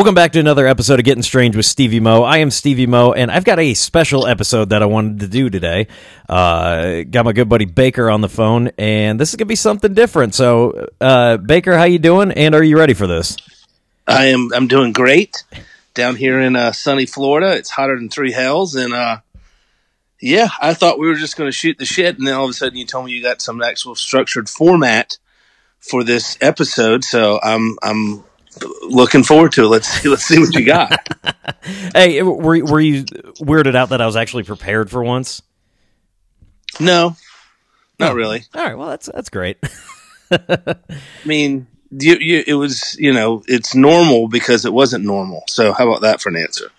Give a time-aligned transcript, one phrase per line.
[0.00, 2.22] Welcome back to another episode of Getting Strange with Stevie Mo.
[2.22, 5.50] I am Stevie Mo, and I've got a special episode that I wanted to do
[5.50, 5.88] today.
[6.26, 9.92] Uh, got my good buddy Baker on the phone, and this is gonna be something
[9.92, 10.34] different.
[10.34, 12.32] So, uh, Baker, how you doing?
[12.32, 13.36] And are you ready for this?
[14.08, 14.48] I am.
[14.54, 15.44] I'm doing great
[15.92, 17.54] down here in uh, sunny Florida.
[17.54, 19.18] It's hotter than three hells, and uh,
[20.18, 22.50] yeah, I thought we were just going to shoot the shit, and then all of
[22.50, 25.18] a sudden you told me you got some actual structured format
[25.78, 27.04] for this episode.
[27.04, 28.24] So I'm I'm
[28.82, 29.68] looking forward to it.
[29.68, 30.08] Let's see.
[30.08, 31.08] Let's see what you got.
[31.94, 35.42] hey, were were you weirded out that I was actually prepared for once?
[36.78, 37.16] No,
[37.98, 38.44] not really.
[38.54, 38.76] All right.
[38.76, 39.58] Well, that's that's great.
[40.30, 40.76] I
[41.24, 45.42] mean, you, you, it was you know it's normal because it wasn't normal.
[45.48, 46.70] So how about that for an answer?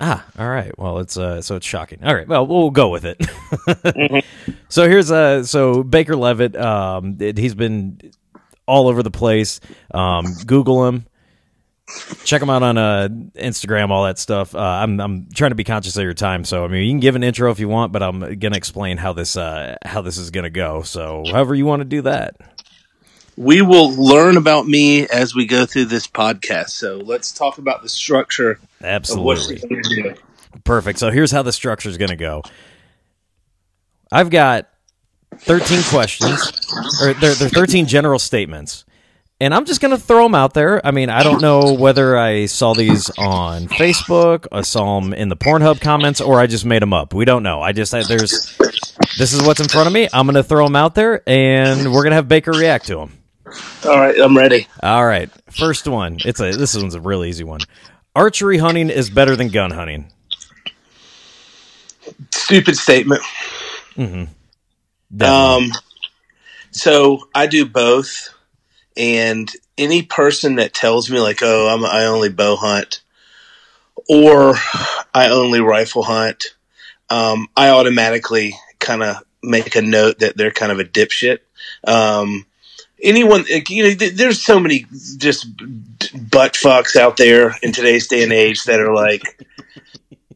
[0.00, 0.76] Ah, all right.
[0.78, 2.04] Well, it's uh, so it's shocking.
[2.04, 2.28] All right.
[2.28, 3.18] Well, we'll go with it.
[3.18, 4.52] mm-hmm.
[4.68, 6.54] So here's uh, so Baker Levitt.
[6.56, 8.00] Um, he's been
[8.68, 9.60] all over the place.
[9.92, 11.06] Um, Google them.
[12.22, 14.54] Check them out on uh, Instagram, all that stuff.
[14.54, 17.00] Uh, I'm I'm trying to be conscious of your time, so I mean you can
[17.00, 20.18] give an intro if you want, but I'm gonna explain how this uh, how this
[20.18, 20.82] is gonna go.
[20.82, 22.36] So however you want to do that,
[23.38, 26.70] we will learn about me as we go through this podcast.
[26.70, 28.60] So let's talk about the structure.
[28.82, 29.62] Absolutely,
[30.64, 30.98] perfect.
[30.98, 32.42] So here's how the structure is gonna go.
[34.12, 34.68] I've got
[35.40, 36.52] 13 questions,
[37.02, 38.84] or they're, they're 13 general statements.
[39.40, 40.84] And I'm just going to throw them out there.
[40.84, 45.28] I mean, I don't know whether I saw these on Facebook, I saw them in
[45.28, 47.14] the Pornhub comments, or I just made them up.
[47.14, 47.62] We don't know.
[47.62, 48.56] I just, there's,
[49.16, 50.08] this is what's in front of me.
[50.12, 52.96] I'm going to throw them out there, and we're going to have Baker react to
[52.96, 53.12] them.
[53.86, 54.66] All right, I'm ready.
[54.82, 56.18] All right, first one.
[56.24, 57.60] It's a this one's a real easy one.
[58.14, 60.12] Archery hunting is better than gun hunting.
[62.30, 63.22] Stupid statement.
[63.94, 64.24] Mm-hmm.
[65.20, 65.72] Um,
[66.70, 68.28] so I do both,
[68.96, 73.00] and any person that tells me like, "Oh, I'm, I only bow hunt,"
[74.08, 74.54] or
[75.14, 76.54] "I only rifle hunt,"
[77.10, 81.38] um, I automatically kind of make a note that they're kind of a dipshit.
[81.86, 82.44] Um,
[83.02, 84.86] anyone, you know, there's so many
[85.16, 89.22] just butt fucks out there in today's day and age that are like,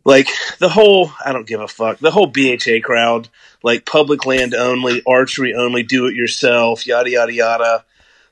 [0.05, 0.29] like
[0.59, 1.99] the whole I don't give a fuck.
[1.99, 3.29] The whole BHA crowd,
[3.63, 7.85] like public land only, archery only, do it yourself, yada yada yada.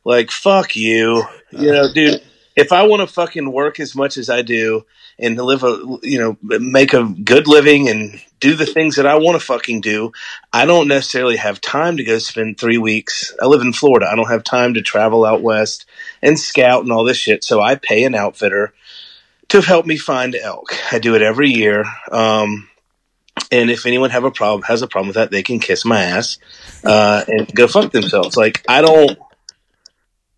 [0.04, 2.22] Like fuck you, you know, dude.
[2.56, 4.84] If I want to fucking work as much as I do
[5.18, 9.16] and live a, you know, make a good living and do the things that I
[9.16, 10.12] want to fucking do,
[10.52, 13.34] I don't necessarily have time to go spend three weeks.
[13.40, 14.08] I live in Florida.
[14.10, 15.86] I don't have time to travel out west
[16.22, 17.44] and scout and all this shit.
[17.44, 18.74] So I pay an outfitter
[19.48, 20.74] to help me find elk.
[20.92, 21.84] I do it every year.
[22.10, 22.68] Um,
[23.50, 26.02] and if anyone have a problem, has a problem with that, they can kiss my
[26.02, 26.38] ass
[26.84, 28.36] uh, and go fuck themselves.
[28.36, 29.18] Like I don't.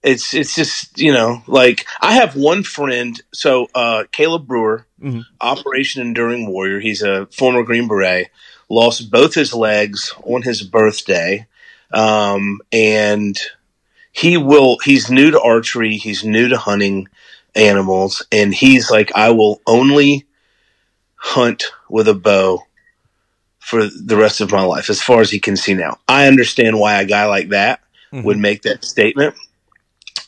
[0.02, 3.20] It's it's just you know like I have one friend.
[3.32, 5.20] So uh, Caleb Brewer, mm-hmm.
[5.40, 6.80] Operation Enduring Warrior.
[6.80, 8.30] He's a former Green Beret.
[8.68, 11.46] Lost both his legs on his birthday,
[11.92, 13.38] um, and
[14.12, 14.78] he will.
[14.82, 15.96] He's new to archery.
[15.96, 17.08] He's new to hunting
[17.54, 20.26] animals, and he's like, I will only
[21.16, 22.62] hunt with a bow
[23.72, 25.98] for the rest of my life, as far as he can see now.
[26.06, 27.80] I understand why a guy like that
[28.12, 28.22] mm-hmm.
[28.26, 29.34] would make that statement.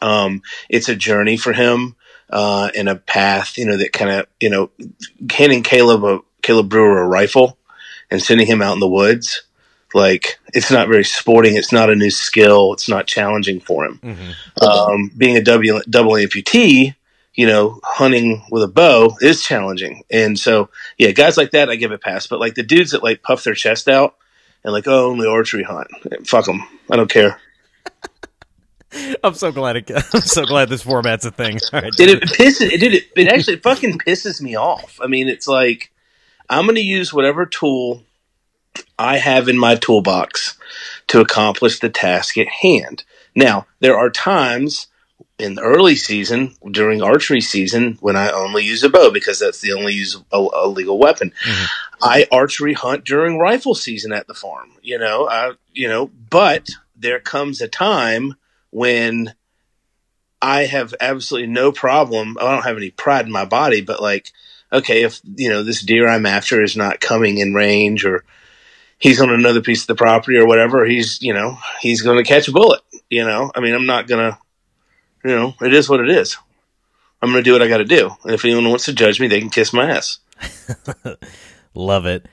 [0.00, 0.40] Um,
[0.70, 1.94] it's a journey for him,
[2.30, 4.70] uh, and a path, you know, that kind of, you know,
[5.30, 7.58] handing Caleb a Caleb Brewer a rifle
[8.10, 9.42] and sending him out in the woods.
[9.92, 11.54] Like it's not very sporting.
[11.54, 12.72] It's not a new skill.
[12.72, 13.98] It's not challenging for him.
[14.02, 14.64] Mm-hmm.
[14.64, 16.94] Um, being a w, double amputee,
[17.34, 20.04] you know, hunting with a bow is challenging.
[20.10, 22.26] And so, yeah, guys like that, I give it a pass.
[22.26, 24.14] But like the dudes that like puff their chest out
[24.62, 25.88] and like, oh, only archery hunt,
[26.26, 26.64] fuck them.
[26.90, 27.40] I don't care.
[29.24, 29.76] I'm so glad.
[29.76, 31.58] It, I'm so glad this format's a thing.
[31.72, 32.70] Right, it, it pisses.
[32.70, 32.94] It did.
[32.94, 35.00] It, it actually fucking pisses me off.
[35.02, 35.90] I mean, it's like
[36.48, 38.04] I'm going to use whatever tool
[38.98, 40.56] I have in my toolbox
[41.08, 43.04] to accomplish the task at hand.
[43.34, 44.86] Now, there are times
[45.44, 49.60] in the early season during archery season when I only use a bow because that's
[49.60, 51.32] the only use a, a legal weapon.
[51.46, 51.64] Mm-hmm.
[52.02, 54.70] I archery hunt during rifle season at the farm.
[54.82, 58.34] You know, I, you know, but there comes a time
[58.70, 59.34] when
[60.40, 62.36] I have absolutely no problem.
[62.40, 64.32] I don't have any pride in my body, but like,
[64.72, 68.24] okay, if you know this deer I'm after is not coming in range or
[68.98, 72.28] he's on another piece of the property or whatever, he's you know he's going to
[72.28, 72.80] catch a bullet.
[73.08, 74.38] You know, I mean, I'm not gonna
[75.24, 76.36] you know, it is what it is.
[77.22, 78.10] I'm going to do what I got to do.
[78.24, 80.18] And if anyone wants to judge me, they can kiss my ass.
[81.74, 82.26] Love it.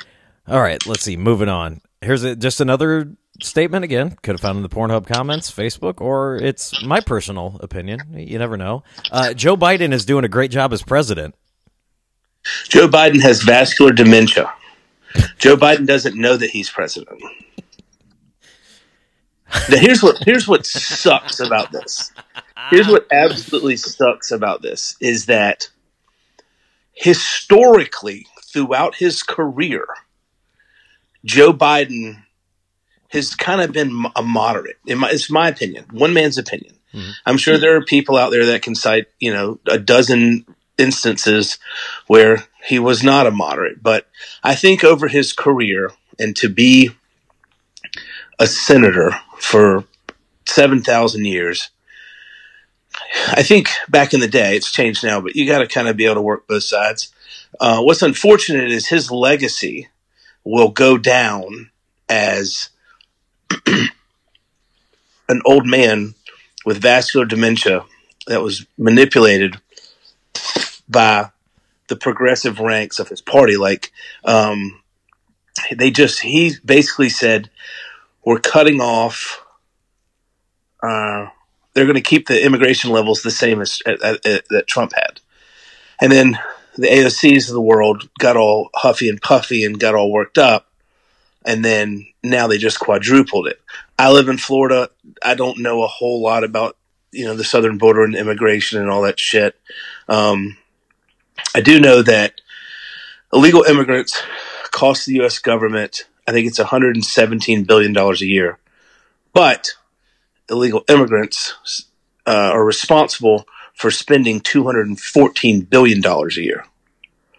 [0.47, 1.15] All right, let's see.
[1.15, 1.81] Moving on.
[2.01, 6.35] Here's a, just another statement again could have found in the Pornhub comments, Facebook, or
[6.35, 7.99] it's my personal opinion.
[8.13, 8.83] You never know.
[9.11, 11.35] Uh, Joe Biden is doing a great job as president.
[12.67, 14.51] Joe Biden has vascular dementia.
[15.37, 17.21] Joe Biden doesn't know that he's president.
[19.69, 22.11] Now here's what here's what sucks about this.
[22.69, 25.69] Here's what absolutely sucks about this is that
[26.93, 29.85] historically throughout his career,
[31.25, 32.23] Joe Biden
[33.09, 34.77] has kind of been a moderate.
[34.85, 36.77] In my, it's my opinion, one man's opinion.
[36.93, 37.11] Mm-hmm.
[37.25, 40.45] I'm sure there are people out there that can cite, you know, a dozen
[40.77, 41.59] instances
[42.07, 43.81] where he was not a moderate.
[43.81, 44.07] But
[44.43, 46.91] I think over his career and to be
[48.39, 49.85] a senator for
[50.45, 51.69] 7,000 years,
[53.27, 55.97] I think back in the day, it's changed now, but you got to kind of
[55.97, 57.13] be able to work both sides.
[57.59, 59.89] Uh, what's unfortunate is his legacy
[60.43, 61.71] will go down
[62.07, 62.69] as
[63.67, 66.13] an old man
[66.65, 67.85] with vascular dementia
[68.27, 69.59] that was manipulated
[70.87, 71.31] by
[71.87, 73.57] the progressive ranks of his party.
[73.57, 73.91] Like,
[74.23, 74.81] um,
[75.75, 77.49] they just, he basically said,
[78.23, 79.43] we're cutting off,
[80.81, 81.27] uh,
[81.73, 84.17] they're going to keep the immigration levels the same as uh, uh,
[84.49, 85.19] that Trump had.
[86.01, 86.37] And then
[86.77, 90.67] the AOCs of the world got all huffy and puffy and got all worked up.
[91.45, 93.59] And then now they just quadrupled it.
[93.97, 94.89] I live in Florida.
[95.23, 96.77] I don't know a whole lot about,
[97.11, 99.59] you know, the southern border and immigration and all that shit.
[100.07, 100.57] Um,
[101.55, 102.41] I do know that
[103.33, 104.21] illegal immigrants
[104.71, 105.39] cost the U.S.
[105.39, 108.57] government, I think it's $117 billion a year.
[109.33, 109.73] But
[110.51, 111.53] illegal immigrants
[112.27, 116.65] uh, are responsible for spending $214 billion a year.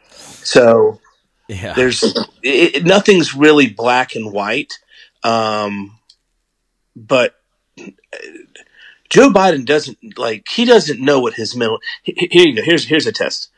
[0.08, 1.00] So
[1.48, 1.74] yeah.
[1.74, 2.02] there's
[2.42, 4.78] it, nothing's really black and white.
[5.22, 5.98] Um,
[6.96, 7.36] but
[9.08, 12.62] Joe Biden doesn't like, he doesn't know what his middle, here you go.
[12.62, 13.50] Here's, here's a test.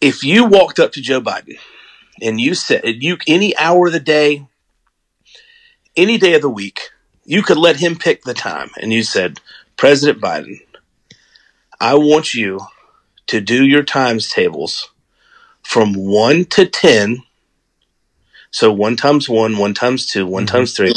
[0.00, 1.58] If you walked up to Joe Biden
[2.20, 4.46] and you said you, any hour of the day,
[5.96, 6.90] any day of the week,
[7.30, 9.38] you could let him pick the time and you said,
[9.76, 10.62] President Biden,
[11.80, 12.58] I want you
[13.28, 14.90] to do your times tables
[15.62, 17.22] from one to 10.
[18.50, 20.56] So one times one, one times two, one mm-hmm.
[20.56, 20.92] times three,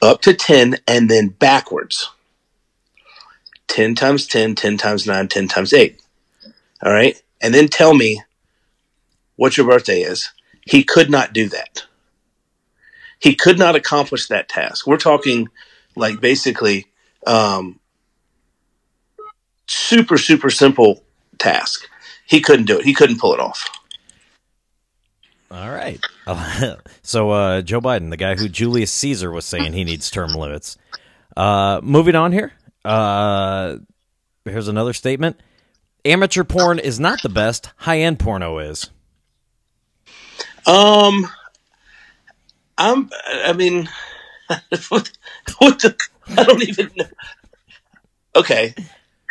[0.00, 2.08] up to 10, and then backwards.
[3.66, 6.00] 10 times 10, 10 times 9, 10 times 8.
[6.82, 7.22] All right.
[7.42, 8.22] And then tell me
[9.36, 10.30] what your birthday is.
[10.62, 11.84] He could not do that.
[13.20, 14.86] He could not accomplish that task.
[14.86, 15.48] We're talking
[15.96, 16.86] like basically
[17.26, 17.80] um,
[19.66, 21.02] super super simple
[21.38, 21.88] task.
[22.26, 22.84] He couldn't do it.
[22.84, 23.68] He couldn't pull it off.
[25.50, 25.98] All right.
[27.02, 30.76] so uh, Joe Biden, the guy who Julius Caesar was saying he needs term limits.
[31.36, 32.52] Uh, moving on here.
[32.84, 33.76] Uh,
[34.44, 35.40] here's another statement.
[36.04, 37.70] Amateur porn is not the best.
[37.76, 38.90] High end porno is.
[40.66, 41.28] Um,
[42.78, 43.10] I'm.
[43.26, 43.90] I mean,
[44.88, 45.10] what,
[45.58, 45.96] what the,
[46.36, 47.04] I don't even know.
[48.34, 48.74] Okay,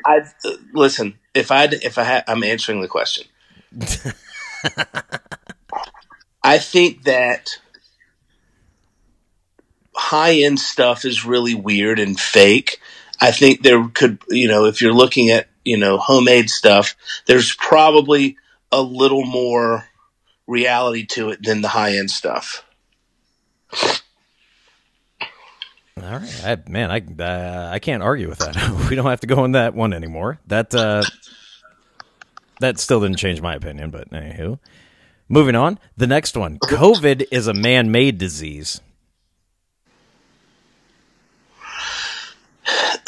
[0.05, 1.17] I uh, listen.
[1.33, 3.25] If I if I had, I'm answering the question.
[6.44, 7.57] I think that
[9.95, 12.79] high end stuff is really weird and fake.
[13.19, 16.95] I think there could, you know, if you're looking at, you know, homemade stuff,
[17.25, 18.38] there's probably
[18.71, 19.85] a little more
[20.45, 22.63] reality to it than the high end stuff.
[26.04, 28.56] All right, I, man, I uh, I can't argue with that.
[28.90, 30.40] we don't have to go on that one anymore.
[30.47, 31.04] That uh,
[32.59, 34.59] that still didn't change my opinion, but anywho,
[35.28, 35.80] moving on.
[35.97, 38.80] The next one: COVID is a man-made disease.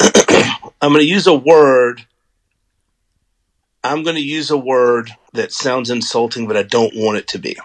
[0.82, 2.06] I'm going to use a word.
[3.84, 7.38] I'm going to use a word that sounds insulting, but I don't want it to
[7.38, 7.56] be.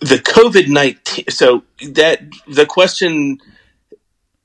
[0.00, 1.24] The COVID nineteen.
[1.28, 3.38] So that the question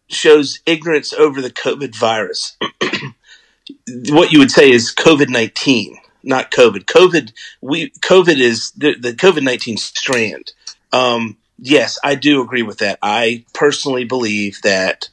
[0.07, 2.57] shows ignorance over the COVID virus.
[4.09, 6.85] what you would say is COVID nineteen, not COVID.
[6.85, 7.31] COVID
[7.61, 10.51] we COVID is the, the COVID nineteen strand.
[10.91, 12.99] Um, yes, I do agree with that.
[13.01, 15.09] I personally believe that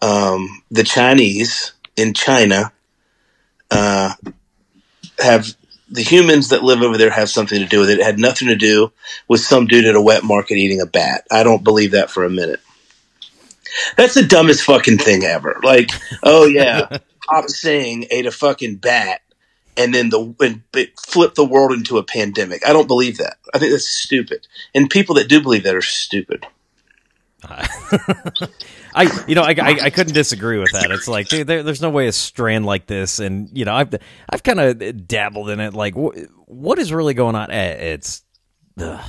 [0.00, 2.72] um, the Chinese in China
[3.70, 4.14] uh,
[5.18, 5.54] have
[5.92, 8.00] the humans that live over there have something to do with it.
[8.00, 8.92] It had nothing to do
[9.28, 11.26] with some dude at a wet market eating a bat.
[11.30, 12.60] I don't believe that for a minute.
[13.96, 15.60] That's the dumbest fucking thing ever.
[15.62, 15.90] Like,
[16.22, 19.20] oh yeah, Pop Singh ate a fucking bat
[19.76, 20.62] and then the and
[20.98, 22.66] flip the world into a pandemic.
[22.66, 23.36] I don't believe that.
[23.54, 24.46] I think that's stupid.
[24.74, 26.46] And people that do believe that are stupid.
[28.94, 30.90] I, you know, I, I, I, couldn't disagree with that.
[30.90, 33.94] It's like, dude, there, there's no way a strand like this, and you know, I've,
[34.28, 35.74] I've kind of dabbled in it.
[35.74, 37.50] Like, wh- what is really going on?
[37.50, 38.22] Eh, it's,
[38.78, 39.04] ugh,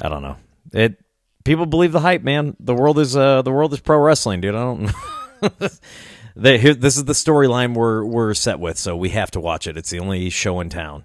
[0.00, 0.36] I don't know.
[0.72, 1.02] It,
[1.44, 2.56] people believe the hype, man.
[2.60, 4.54] The world is, uh, the world is pro wrestling, dude.
[4.54, 4.90] I don't.
[6.36, 9.76] they, this is the storyline we're we're set with, so we have to watch it.
[9.76, 11.04] It's the only show in town.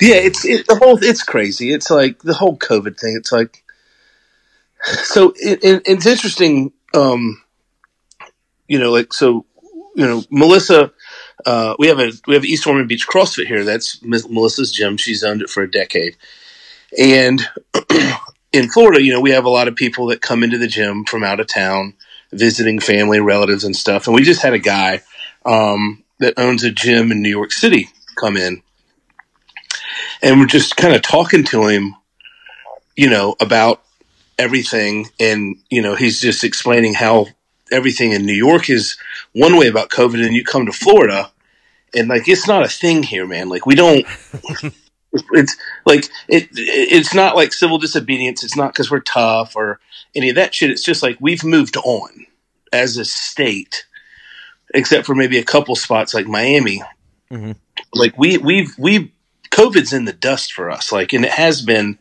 [0.00, 0.98] Yeah, it's it, the whole.
[1.02, 1.72] It's crazy.
[1.72, 3.14] It's like the whole COVID thing.
[3.16, 3.62] It's like
[4.84, 5.32] so.
[5.36, 6.72] It, it, it's interesting.
[6.94, 7.42] Um,
[8.68, 9.46] you know, like so.
[9.94, 10.90] You know, Melissa.
[11.44, 13.62] Uh, we have a we have East Ormond Beach CrossFit here.
[13.62, 14.96] That's Melissa's gym.
[14.96, 16.16] She's owned it for a decade,
[16.98, 17.42] and
[18.52, 21.04] in Florida, you know, we have a lot of people that come into the gym
[21.04, 21.94] from out of town
[22.32, 24.06] visiting family, relatives, and stuff.
[24.06, 25.02] And we just had a guy
[25.44, 28.62] um, that owns a gym in New York City come in,
[30.22, 31.94] and we're just kind of talking to him,
[32.96, 33.82] you know, about
[34.42, 35.08] everything.
[35.20, 37.26] And you know, he's just explaining how
[37.70, 38.98] everything in New York is
[39.32, 41.32] one way about COVID, and you come to Florida,
[41.94, 43.48] and like it's not a thing here, man.
[43.48, 44.06] Like we don't.
[45.32, 49.78] it's like it it's not like civil disobedience it's not because we're tough or
[50.14, 52.08] any of that shit it's just like we've moved on
[52.72, 53.84] as a state
[54.72, 56.82] except for maybe a couple spots like miami
[57.30, 57.52] mm-hmm.
[57.92, 59.12] like we we've we
[59.50, 61.98] covid's in the dust for us like and it has been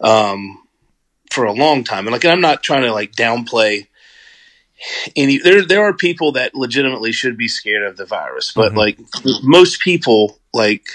[0.00, 0.60] um
[1.30, 3.86] for a long time and like i'm not trying to like downplay
[5.14, 8.78] any there there are people that legitimately should be scared of the virus but mm-hmm.
[8.78, 8.98] like
[9.42, 10.86] most people like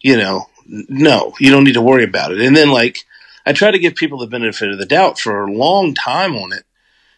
[0.00, 2.40] you know no, you don't need to worry about it.
[2.40, 2.98] And then like
[3.44, 6.52] I try to give people the benefit of the doubt for a long time on
[6.52, 6.64] it.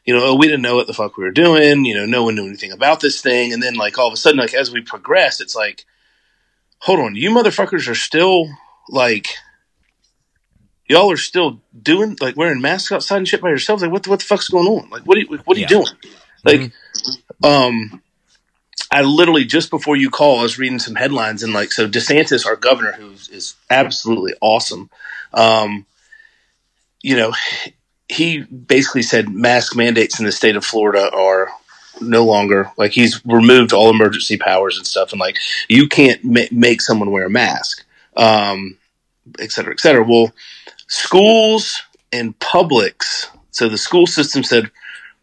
[0.04, 1.84] You know, oh, we didn't know what the fuck we were doing.
[1.84, 3.52] You know, no one knew anything about this thing.
[3.52, 5.84] And then like all of a sudden, like as we progress, it's like,
[6.78, 8.48] hold on, you motherfuckers are still
[8.88, 9.28] like,
[10.92, 13.82] y'all are still doing like wearing masks outside and shit by yourselves.
[13.82, 14.90] Like what the, what the fuck's going on?
[14.90, 15.66] Like what are you, what are yeah.
[15.68, 15.96] you doing?
[16.44, 17.44] Like, mm-hmm.
[17.44, 18.02] um,
[18.90, 22.46] I literally just before you call, I was reading some headlines and like so DeSantis,
[22.46, 24.90] our governor, who is absolutely awesome.
[25.32, 25.86] Um,
[27.00, 27.32] you know,
[28.08, 31.48] he basically said mask mandates in the state of Florida are
[32.00, 35.36] no longer like he's removed all emergency powers and stuff, and like
[35.68, 37.84] you can't ma- make someone wear a mask,
[38.16, 38.76] um,
[39.38, 40.04] et cetera, et cetera.
[40.04, 40.32] Well,
[40.92, 41.82] schools
[42.12, 43.30] and publics.
[43.50, 44.70] So the school system said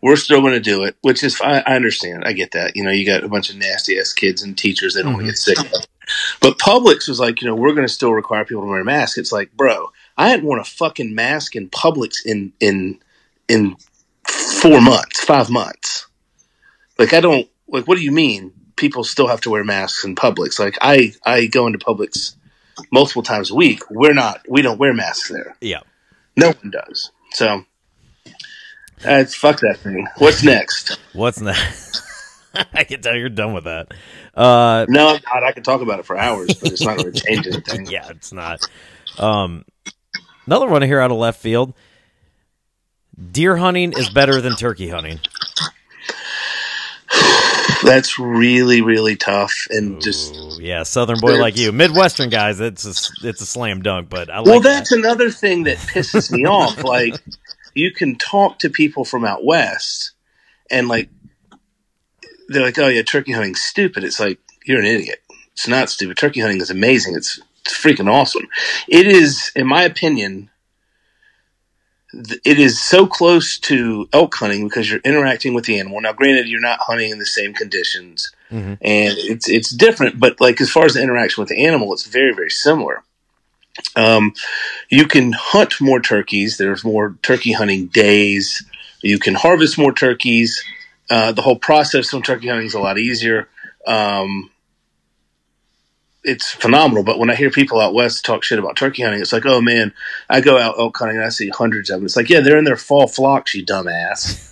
[0.02, 2.24] we're still going to do it, which is I, I, understand.
[2.26, 2.76] I get that.
[2.76, 5.26] You know, you got a bunch of nasty ass kids and teachers that don't mm-hmm.
[5.26, 5.84] want to get sick.
[6.42, 9.20] But Publix was like, you know, we're going to still require people to wear masks.
[9.20, 13.00] It's like, bro, I hadn't worn a fucking mask in Publix in in
[13.48, 13.76] in
[14.28, 16.08] four months, five months.
[16.98, 17.88] Like, I don't like.
[17.88, 18.54] What do you mean?
[18.76, 20.58] People still have to wear masks in Publix.
[20.58, 22.34] Like, I I go into Publix
[22.92, 23.90] multiple times a week.
[23.90, 24.42] We're not.
[24.48, 25.56] We don't wear masks there.
[25.62, 25.82] Yeah,
[26.36, 27.12] no one does.
[27.32, 27.66] So
[29.06, 30.08] uh, fuck that thing.
[30.18, 31.00] What's next?
[31.14, 32.02] What's next?
[32.74, 33.94] I can tell you're done with that.
[34.34, 35.44] Uh, no, I'm not.
[35.44, 37.86] I can talk about it for hours, but it's not going to change anything.
[37.90, 38.62] yeah, it's not.
[39.18, 39.66] Um,
[40.46, 41.74] another one here out of left field.
[43.32, 45.20] Deer hunting is better than turkey hunting.
[47.84, 52.86] That's really, really tough, and Ooh, just yeah, Southern boy like you, Midwestern guys, it's
[52.86, 54.10] a, it's a slam dunk.
[54.10, 55.00] But I like well, that's that.
[55.00, 56.84] another thing that pisses me off.
[56.90, 57.16] Like
[57.74, 60.12] you can talk to people from out west
[60.72, 61.10] and like
[62.48, 64.04] they're like, oh yeah, turkey hunting's stupid.
[64.04, 65.22] It's like you're an idiot.
[65.54, 66.18] It's not stupid.
[66.18, 67.16] Turkey hunting is amazing.
[67.16, 68.48] It's, it's freaking awesome.
[68.88, 70.50] It is, in my opinion,
[72.14, 76.02] it is so close to elk hunting because you're interacting with the animal.
[76.02, 78.74] Now, granted, you're not hunting in the same conditions, mm-hmm.
[78.82, 80.20] and it's it's different.
[80.20, 83.04] But like as far as the interaction with the animal, it's very very similar.
[83.96, 84.34] Um,
[84.90, 86.58] you can hunt more turkeys.
[86.58, 88.66] There's more turkey hunting days.
[89.02, 90.64] You can harvest more turkeys.
[91.10, 93.48] Uh, the whole process of turkey hunting is a lot easier.
[93.88, 94.50] Um,
[96.24, 97.04] it's phenomenal.
[97.04, 99.62] But when I hear people out west talk shit about turkey hunting, it's like, oh
[99.62, 99.94] man,
[100.30, 102.06] I go out elk hunting and I see hundreds of them.
[102.06, 104.46] It's like, yeah, they're in their fall flocks, you dumbass.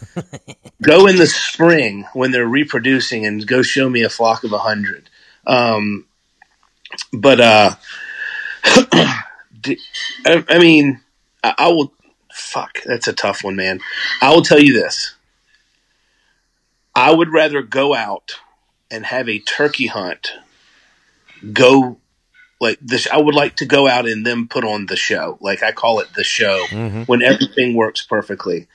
[0.81, 4.59] go in the spring when they're reproducing and go show me a flock of a
[4.59, 5.09] hundred.
[5.45, 6.05] Um,
[7.13, 7.75] but uh,
[10.25, 11.01] I, mean,
[11.43, 11.93] I, I will.
[12.31, 13.79] Fuck, that's a tough one, man.
[14.21, 15.15] I will tell you this.
[16.95, 18.39] I would rather go out
[18.91, 20.33] and have a turkey hunt.
[21.53, 21.97] Go
[22.59, 23.07] like this.
[23.07, 25.37] I would like to go out and then put on the show.
[25.41, 27.03] Like I call it the show mm-hmm.
[27.03, 28.67] when everything works perfectly.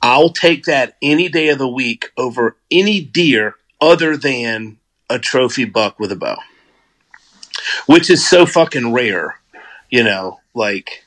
[0.00, 4.78] I'll take that any day of the week over any deer other than
[5.10, 6.38] a trophy buck with a bow.
[7.86, 9.40] which is so fucking rare.
[9.90, 11.04] You know, like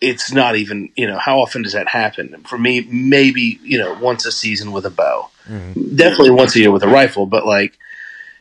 [0.00, 2.42] it's not even you know how often does that happen?
[2.48, 5.96] For me, maybe you know once a season with a bow, mm-hmm.
[5.96, 7.26] definitely once a year with a rifle.
[7.26, 7.78] But like,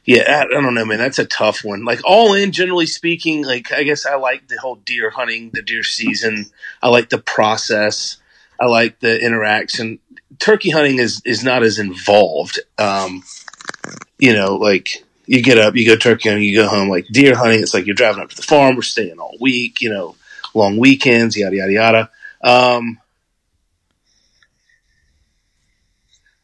[0.06, 0.98] yeah, I, I, don't know, man.
[0.98, 1.86] That's a tough one.
[1.86, 5.62] Like all in, generally speaking, like I guess I like the whole deer hunting, the
[5.62, 6.48] deer season.
[6.82, 8.18] I like the process.
[8.60, 10.00] I like the interaction.
[10.40, 12.60] Turkey hunting is is not as involved.
[12.78, 13.24] Um,
[14.20, 16.90] you know, like you get up, you go turkey hunting, you go home.
[16.90, 19.80] Like deer hunting, it's like you're driving up to the farm, we're staying all week.
[19.80, 20.16] You know,
[20.54, 22.10] long weekends, yada yada yada.
[22.44, 23.00] Um,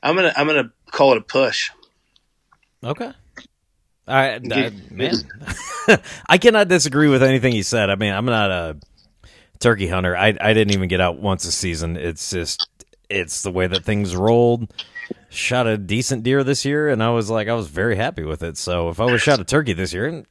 [0.01, 1.71] I'm gonna I'm gonna call it a push.
[2.83, 3.11] Okay.
[4.09, 5.13] I, I man,
[6.27, 7.89] I cannot disagree with anything he said.
[7.89, 8.77] I mean, I'm not a
[9.59, 10.15] turkey hunter.
[10.17, 11.95] I I didn't even get out once a season.
[11.95, 12.67] It's just
[13.09, 14.73] it's the way that things rolled.
[15.31, 18.41] Shot a decent deer this year, and I was like, I was very happy with
[18.41, 18.57] it.
[18.57, 20.23] So if I was shot a turkey this year,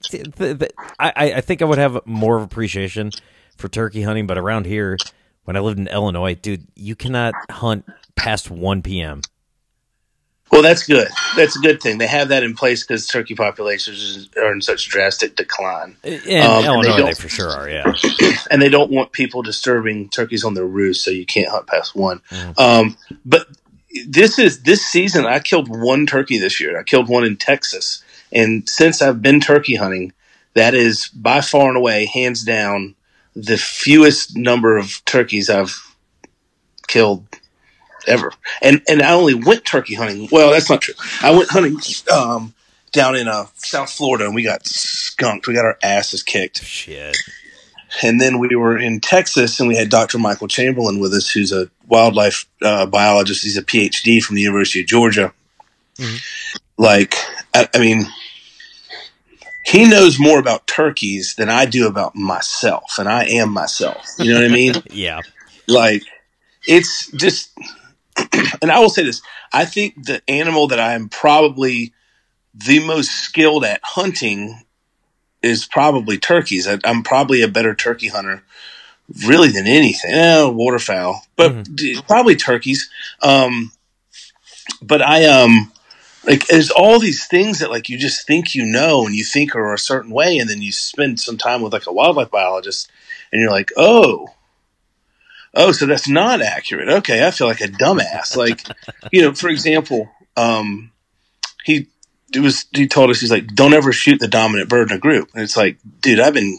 [0.99, 3.13] I I think I would have more of appreciation
[3.57, 4.27] for turkey hunting.
[4.27, 4.97] But around here,
[5.45, 7.85] when I lived in Illinois, dude, you cannot hunt
[8.17, 9.21] past one p.m.
[10.51, 11.09] Well, that's good.
[11.37, 11.99] That's a good thing.
[11.99, 15.97] They have that in place because turkey populations are in such drastic decline.
[16.03, 17.69] In um, Illinois, they, they, for sure are.
[17.69, 17.93] Yeah,
[18.51, 21.95] and they don't want people disturbing turkeys on their roost, so you can't hunt past
[21.95, 22.21] one.
[22.31, 22.61] Mm-hmm.
[22.61, 23.47] Um, but
[24.07, 25.27] this is this season.
[25.27, 26.79] I killed one turkey this year.
[26.79, 28.03] I killed one in Texas,
[28.33, 30.13] and since I've been turkey hunting,
[30.55, 32.95] that is by far and away, hands down,
[33.37, 35.77] the fewest number of turkeys I've
[36.87, 37.27] killed
[38.07, 38.33] ever.
[38.63, 40.29] And and I only went turkey hunting.
[40.31, 40.95] Well, that's not true.
[41.23, 41.79] I went hunting
[42.13, 42.55] um,
[42.93, 45.47] down in uh, South Florida, and we got skunked.
[45.47, 46.63] We got our asses kicked.
[46.65, 47.17] Shit.
[48.03, 50.19] And then we were in Texas, and we had Dr.
[50.19, 53.43] Michael Chamberlain with us, who's a wildlife uh, biologist.
[53.43, 55.33] He's a PhD from the University of Georgia.
[55.97, 56.57] Mm-hmm.
[56.77, 57.15] Like,
[57.55, 58.07] I, I mean,
[59.65, 64.07] he knows more about turkeys than I do about myself, and I am myself.
[64.19, 64.75] You know what I mean?
[64.91, 65.21] yeah.
[65.67, 66.03] Like,
[66.67, 67.51] it's just
[68.63, 69.23] and I will say this:
[69.53, 71.93] I think the animal that I am probably
[72.55, 74.63] the most skilled at hunting
[75.43, 76.67] is probably turkeys.
[76.67, 78.43] I, am probably a better turkey hunter,
[79.27, 80.13] really, than anything.
[80.13, 82.07] Eh, waterfowl, but mm-hmm.
[82.07, 82.91] probably turkeys.
[83.23, 83.73] Um,
[84.83, 85.73] but I um
[86.25, 89.55] like there's all these things that like you just think you know and you think
[89.55, 92.91] are a certain way, and then you spend some time with like a wildlife biologist,
[93.33, 94.29] and you're like, oh
[95.59, 96.89] oh, so that's not accurate.
[96.89, 98.37] Okay, I feel like a dumbass.
[98.37, 98.63] Like,
[99.13, 100.93] you know, for example, um,
[101.65, 101.89] he
[102.33, 105.01] it was he told us he's like, don't ever shoot the dominant bird in a
[105.01, 105.31] group.
[105.35, 106.59] And it's like, dude, I've been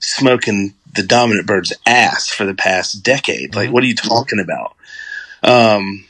[0.00, 3.54] smoking the dominant bird's ass for the past decade.
[3.54, 4.74] Like, what are you talking about?
[5.42, 6.04] Um,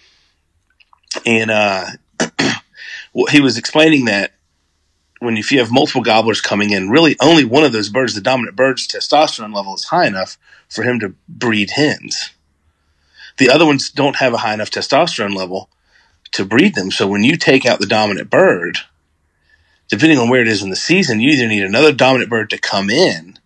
[1.26, 1.86] and uh,
[3.30, 4.32] he was explaining that
[5.22, 8.20] when if you have multiple gobblers coming in, really only one of those birds, the
[8.20, 10.36] dominant bird's testosterone level is high enough
[10.68, 12.32] for him to breed hens.
[13.38, 15.70] The other ones don't have a high enough testosterone level
[16.32, 16.90] to breed them.
[16.90, 18.78] So when you take out the dominant bird,
[19.88, 22.58] depending on where it is in the season, you either need another dominant bird to
[22.58, 23.38] come in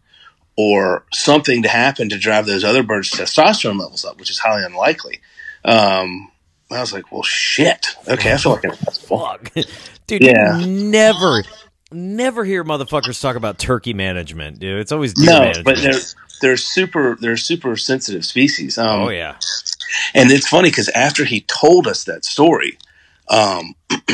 [0.56, 4.64] or something to happen to drive those other birds' testosterone levels up, which is highly
[4.64, 5.20] unlikely.
[5.62, 6.30] Um,
[6.70, 7.88] I was like, well, shit.
[8.08, 9.52] Okay, I feel like a fuck.
[10.06, 10.64] Dude, yeah.
[10.64, 11.42] never,
[11.92, 14.80] never hear motherfuckers talk about turkey management, dude.
[14.80, 15.64] It's always no, management.
[15.64, 16.00] but they're
[16.40, 18.78] they're super they're super sensitive species.
[18.78, 19.36] Um, oh yeah,
[20.14, 22.78] and it's funny because after he told us that story,
[23.28, 23.74] um,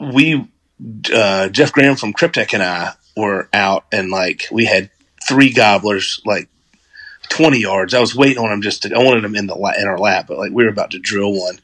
[0.00, 0.48] we
[1.12, 4.90] uh, Jeff Graham from Kryptek and I were out and like we had
[5.26, 6.48] three gobblers like
[7.28, 7.94] 20 yards.
[7.94, 10.26] I was waiting on them just to, I wanted them in the in our lap,
[10.26, 11.58] but like we were about to drill one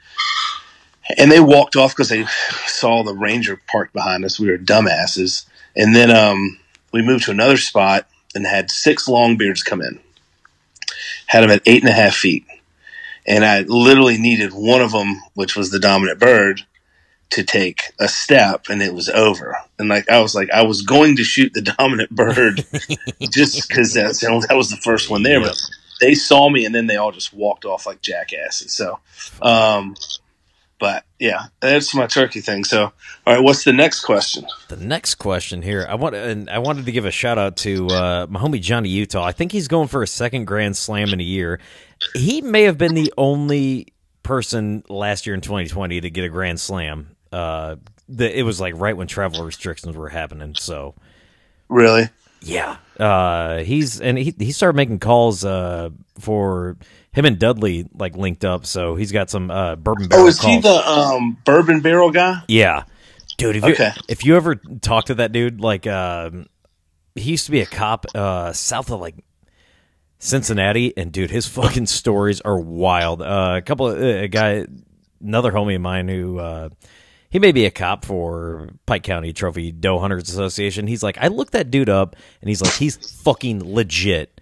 [1.17, 2.27] and they walked off because they
[2.67, 4.39] saw the ranger parked behind us.
[4.39, 5.47] We were dumbasses.
[5.75, 6.59] And then um,
[6.93, 10.01] we moved to another spot and had six longbeards come in.
[11.27, 12.45] Had them at eight and a half feet.
[13.27, 16.67] And I literally needed one of them, which was the dominant bird,
[17.31, 19.59] to take a step and it was over.
[19.79, 22.67] And like, I was like, I was going to shoot the dominant bird
[23.31, 24.19] just because that,
[24.49, 25.41] that was the first one there.
[25.41, 25.61] But
[26.01, 28.73] they saw me and then they all just walked off like jackasses.
[28.73, 28.99] So,
[29.43, 29.95] um,
[30.79, 32.65] but yeah, that's my turkey thing.
[32.65, 32.85] So,
[33.27, 34.47] all right, what's the next question?
[34.69, 37.89] The next question here, I want and I wanted to give a shout out to
[37.89, 39.25] uh, my homie Johnny Utah.
[39.25, 41.61] I think he's going for a second Grand Slam in a year.
[42.15, 43.89] He may have been the only
[44.23, 47.17] person last year in 2020 to get a Grand Slam.
[47.33, 47.77] Uh,
[48.09, 50.55] the, it was like right when travel restrictions were happening.
[50.55, 50.95] So,
[51.69, 52.09] really,
[52.41, 56.77] yeah, uh, he's and he he started making calls uh, for
[57.13, 60.25] him and Dudley like linked up, so he's got some uh, bourbon barrel.
[60.25, 60.55] Oh, is calls.
[60.55, 62.43] he the um, bourbon barrel guy?
[62.49, 62.85] Yeah.
[63.37, 63.57] dude.
[63.57, 63.93] If okay.
[63.95, 66.31] you, if you ever talk to that dude, like uh,
[67.15, 69.17] he used to be a cop uh, south of like
[70.19, 73.23] Cincinnati, and dude, his fucking stories are wild.
[73.23, 74.67] Uh, a couple of uh, a guy,
[75.21, 76.69] another homie of mine who uh,
[77.31, 80.87] he may be a cop for Pike County Trophy Doe Hunters Association.
[80.87, 84.38] He's like, I looked that dude up, and he's like, he's fucking legit.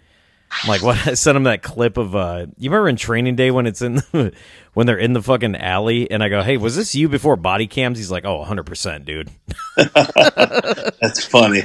[0.66, 0.97] Like, what?
[1.07, 3.97] I sent him that clip of uh, you remember in Training Day when it's in
[3.97, 4.33] the,
[4.75, 7.66] when they're in the fucking alley, and I go, hey, was this you before body
[7.66, 7.99] cams?
[7.99, 9.31] He's like, oh, 100 percent, dude.
[9.77, 11.62] That's funny.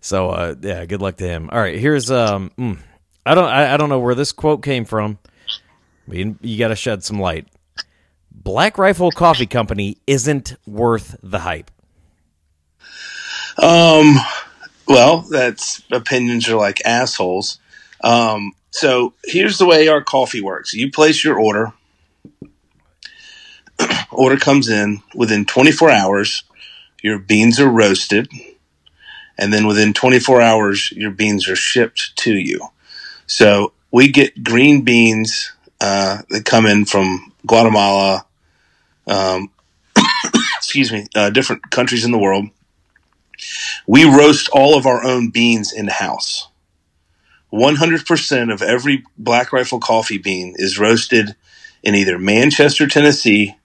[0.00, 1.50] so uh, yeah, good luck to him.
[1.50, 2.50] All right, here's um.
[2.58, 2.78] Mm,
[3.26, 5.18] I don't I, I don't know where this quote came from.
[6.10, 7.46] You, you got to shed some light.
[8.32, 11.70] Black Rifle Coffee Company isn't worth the hype.
[13.62, 14.14] Um,
[14.86, 17.58] well, that's opinions are like assholes.
[18.02, 21.72] Um, so here's the way our coffee works: you place your order.
[24.10, 26.44] order comes in within 24 hours.
[27.02, 28.28] Your beans are roasted,
[29.38, 32.68] and then within 24 hours, your beans are shipped to you.
[33.26, 38.26] So we get green beans uh, that come in from Guatemala,
[39.06, 39.50] um,
[40.56, 42.48] excuse me, uh, different countries in the world.
[43.86, 46.47] We roast all of our own beans in house.
[47.52, 51.34] 100% of every Black Rifle coffee bean is roasted
[51.82, 53.56] in either Manchester, Tennessee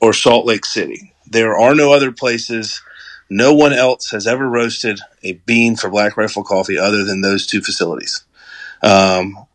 [0.00, 1.14] or Salt Lake City.
[1.26, 2.82] There are no other places.
[3.28, 7.46] No one else has ever roasted a bean for Black Rifle coffee other than those
[7.46, 8.24] two facilities.
[8.82, 9.46] Um,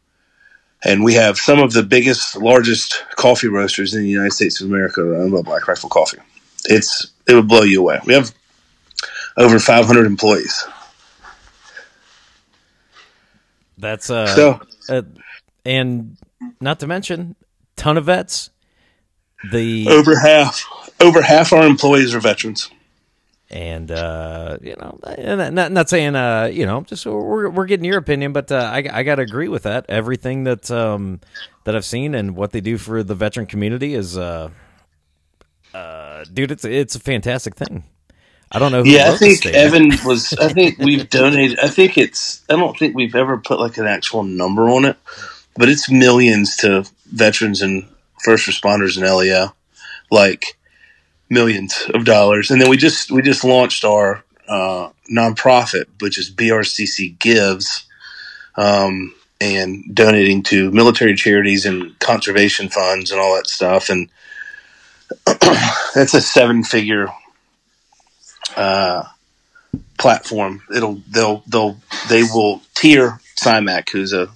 [0.83, 4.69] and we have some of the biggest, largest coffee roasters in the United States of
[4.69, 6.19] America run by Black Rifle Coffee.
[6.65, 7.99] It's it would blow you away.
[8.05, 8.33] We have
[9.35, 10.65] over 500 employees.
[13.77, 15.01] That's uh, so, uh,
[15.65, 16.17] and
[16.61, 17.35] not to mention
[17.75, 18.49] ton of vets.
[19.51, 20.65] The over half,
[21.01, 22.71] over half our employees are veterans
[23.49, 24.99] and uh, you know,
[25.49, 28.83] not not saying uh, you know, just we're we're getting your opinion, but uh, I
[28.91, 29.85] I got to agree with that.
[29.87, 31.21] Everything that um,
[31.63, 34.49] that I've seen and what they do for the veteran community is, uh,
[35.73, 37.83] uh, dude, it's it's a fantastic thing.
[38.51, 38.83] I don't know.
[38.83, 40.33] yeah, I think Evan was.
[40.33, 41.59] I think we've donated.
[41.59, 42.43] I think it's.
[42.49, 44.97] I don't think we've ever put like an actual number on it,
[45.55, 47.87] but it's millions to veterans and
[48.23, 49.53] first responders in LEO.
[50.11, 50.57] Like
[51.29, 52.51] millions of dollars.
[52.51, 57.85] And then we just we just launched our uh, nonprofit, which is BRCC Gives,
[58.55, 63.89] um, and donating to military charities and conservation funds and all that stuff.
[63.89, 64.09] And
[65.95, 67.07] that's a seven figure
[68.55, 69.03] uh,
[69.97, 70.61] platform.
[70.73, 71.77] It'll they'll they'll
[72.09, 74.29] they will tier Cymac, who's a,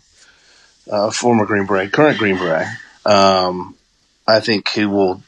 [0.87, 2.67] a former Green Beret, current Green Beret.
[3.05, 3.75] Um,
[4.27, 5.21] I think he will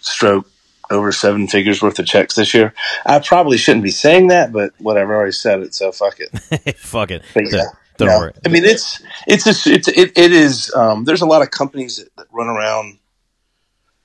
[0.00, 0.46] stroke
[0.90, 2.74] over seven figures worth of checks this year.
[3.06, 5.14] I probably shouldn't be saying that, but whatever.
[5.14, 6.30] I already said it, so fuck it.
[6.78, 7.22] fuck it.
[7.32, 8.18] But yeah, don't no.
[8.18, 8.32] worry.
[8.44, 10.72] I mean, it's it's a, it's it, it is.
[10.74, 12.98] Um, there's a lot of companies that, that run around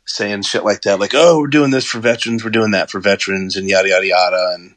[0.05, 2.99] saying shit like that, like, "Oh, we're doing this for veterans, we're doing that for
[2.99, 4.75] veterans," and yada yada yada, and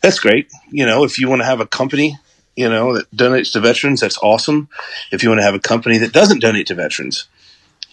[0.00, 0.50] that's great.
[0.70, 2.18] You know, if you want to have a company,
[2.56, 4.68] you know, that donates to veterans, that's awesome.
[5.12, 7.26] If you want to have a company that doesn't donate to veterans,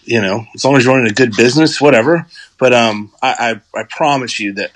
[0.04, 2.26] you know, as long as you're running a good business, whatever.
[2.58, 4.72] But um, I, I, I promise you that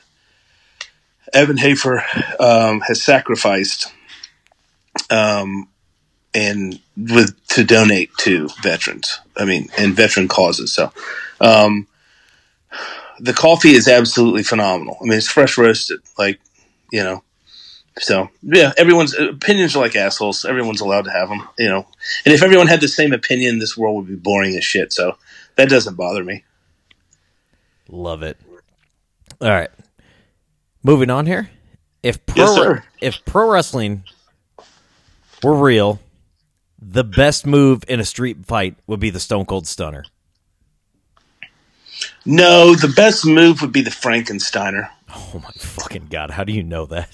[1.33, 2.05] Evan Hafer
[2.39, 3.93] um, has sacrificed
[5.11, 5.69] um,
[6.35, 9.21] and with to donate to veterans.
[9.37, 10.73] I mean, and veteran causes.
[10.73, 10.93] So,
[11.41, 11.87] um,
[13.21, 14.97] the coffee is absolutely phenomenal.
[15.01, 16.41] I mean, it's fresh roasted, like
[16.91, 17.23] you know.
[17.99, 20.45] So yeah, everyone's opinions are like assholes.
[20.45, 21.87] Everyone's allowed to have them, you know.
[22.25, 24.93] And if everyone had the same opinion, this world would be boring as shit.
[24.93, 25.17] So
[25.57, 26.45] that doesn't bother me.
[27.89, 28.39] Love it.
[29.41, 29.71] All right,
[30.83, 31.51] moving on here.
[32.03, 34.05] If pro yes, if pro wrestling
[35.43, 36.01] were real,
[36.81, 40.05] the best move in a street fight would be the Stone Cold Stunner.
[42.25, 44.91] No, the best move would be the Frankensteiner.
[45.15, 46.31] Oh my fucking god!
[46.31, 47.09] How do you know that?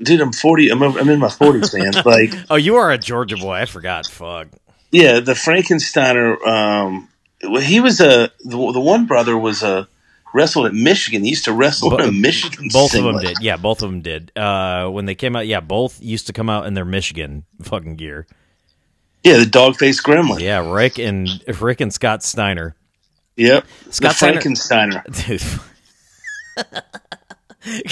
[0.00, 0.70] dude, I'm 40.
[0.70, 1.92] I'm, I'm in my 40s, man.
[2.04, 3.54] Like, oh, you are a Georgia boy.
[3.54, 4.06] I forgot.
[4.06, 4.48] Fuck.
[4.90, 6.40] Yeah, the Frankensteiner.
[6.46, 7.08] Um,
[7.62, 9.88] he was a the, the one brother was a
[10.32, 11.24] wrestled at Michigan.
[11.24, 12.68] He used to wrestle Bo- in Michigan.
[12.72, 13.16] Both singlet.
[13.16, 13.42] of them did.
[13.42, 14.32] Yeah, both of them did.
[14.36, 17.96] Uh, when they came out, yeah, both used to come out in their Michigan fucking
[17.96, 18.26] gear.
[19.24, 20.40] Yeah, the dog face gremlin.
[20.40, 21.28] Yeah, Rick and
[21.60, 22.76] Rick and Scott Steiner.
[23.36, 25.04] Yep, Scott Frankensteiner.
[25.26, 25.42] Dude.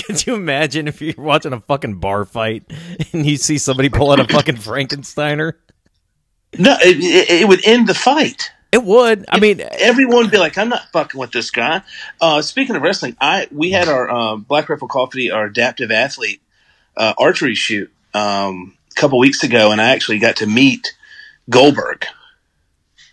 [0.04, 2.64] Could you imagine if you're watching a fucking bar fight
[3.12, 5.54] and you see somebody pull out a fucking Frankensteiner?
[6.58, 8.50] No, it, it, it would end the fight.
[8.70, 9.24] It would.
[9.28, 11.82] I mean, everyone would be like, "I'm not fucking with this guy."
[12.20, 16.42] Uh, speaking of wrestling, I we had our uh, Black Rifle Coffee, our adaptive athlete
[16.96, 20.92] uh, archery shoot um, a couple weeks ago, and I actually got to meet
[21.48, 22.04] Goldberg.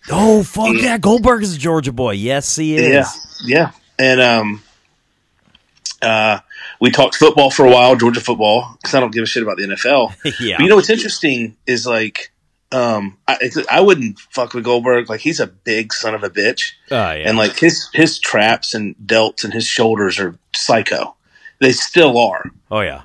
[0.10, 2.12] Oh fuck yeah, Goldberg is a Georgia boy.
[2.12, 3.40] Yes, he is.
[3.44, 4.64] Yeah, yeah, and um,
[6.02, 6.40] uh,
[6.80, 9.58] we talked football for a while, Georgia football, because I don't give a shit about
[9.58, 10.16] the NFL.
[10.40, 12.32] yeah, but you know what's interesting is like
[12.72, 15.10] um, I, I wouldn't fuck with Goldberg.
[15.10, 16.72] Like he's a big son of a bitch.
[16.90, 17.28] Oh, yeah.
[17.28, 21.16] And like his his traps and delts and his shoulders are psycho.
[21.60, 22.50] They still are.
[22.70, 23.04] Oh yeah.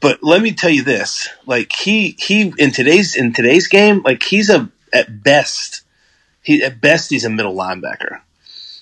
[0.00, 4.22] But let me tell you this: like he he in today's in today's game, like
[4.22, 5.83] he's a at best
[6.44, 8.20] he at best he's a middle linebacker.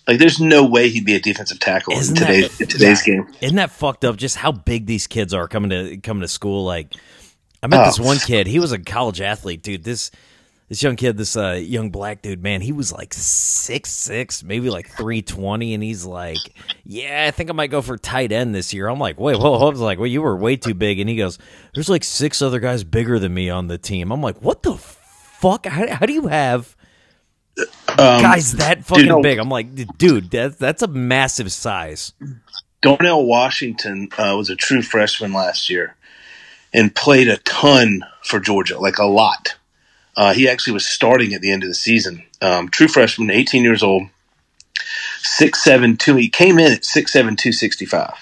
[0.07, 3.07] Like there's no way he'd be a defensive tackle Isn't in today's that, in today's
[3.07, 3.15] yeah.
[3.15, 3.35] game.
[3.41, 4.17] Isn't that fucked up?
[4.17, 6.65] Just how big these kids are coming to coming to school.
[6.65, 6.93] Like
[7.63, 7.87] I met oh.
[7.87, 8.47] this one kid.
[8.47, 9.85] He was a college athlete, dude.
[9.85, 10.11] This
[10.69, 14.71] this young kid, this uh, young black dude, man, he was like six six, maybe
[14.71, 16.39] like three twenty, and he's like,
[16.83, 19.67] "Yeah, I think I might go for tight end this year." I'm like, "Wait, whoa!"
[19.67, 21.39] I was like, "Well, you were way too big," and he goes,
[21.75, 24.75] "There's like six other guys bigger than me on the team." I'm like, "What the
[24.75, 25.67] fuck?
[25.67, 26.75] How, how do you have?"
[27.59, 29.39] Um, guys that fucking dude, big.
[29.39, 32.13] I'm like, dude, that's that's a massive size.
[32.81, 35.95] Darnell Washington uh, was a true freshman last year
[36.73, 39.57] and played a ton for Georgia, like a lot.
[40.17, 42.25] Uh, he actually was starting at the end of the season.
[42.41, 44.05] Um, true freshman, 18 years old,
[45.19, 46.17] six seven two.
[46.17, 48.15] He came in at six seven two sixty five.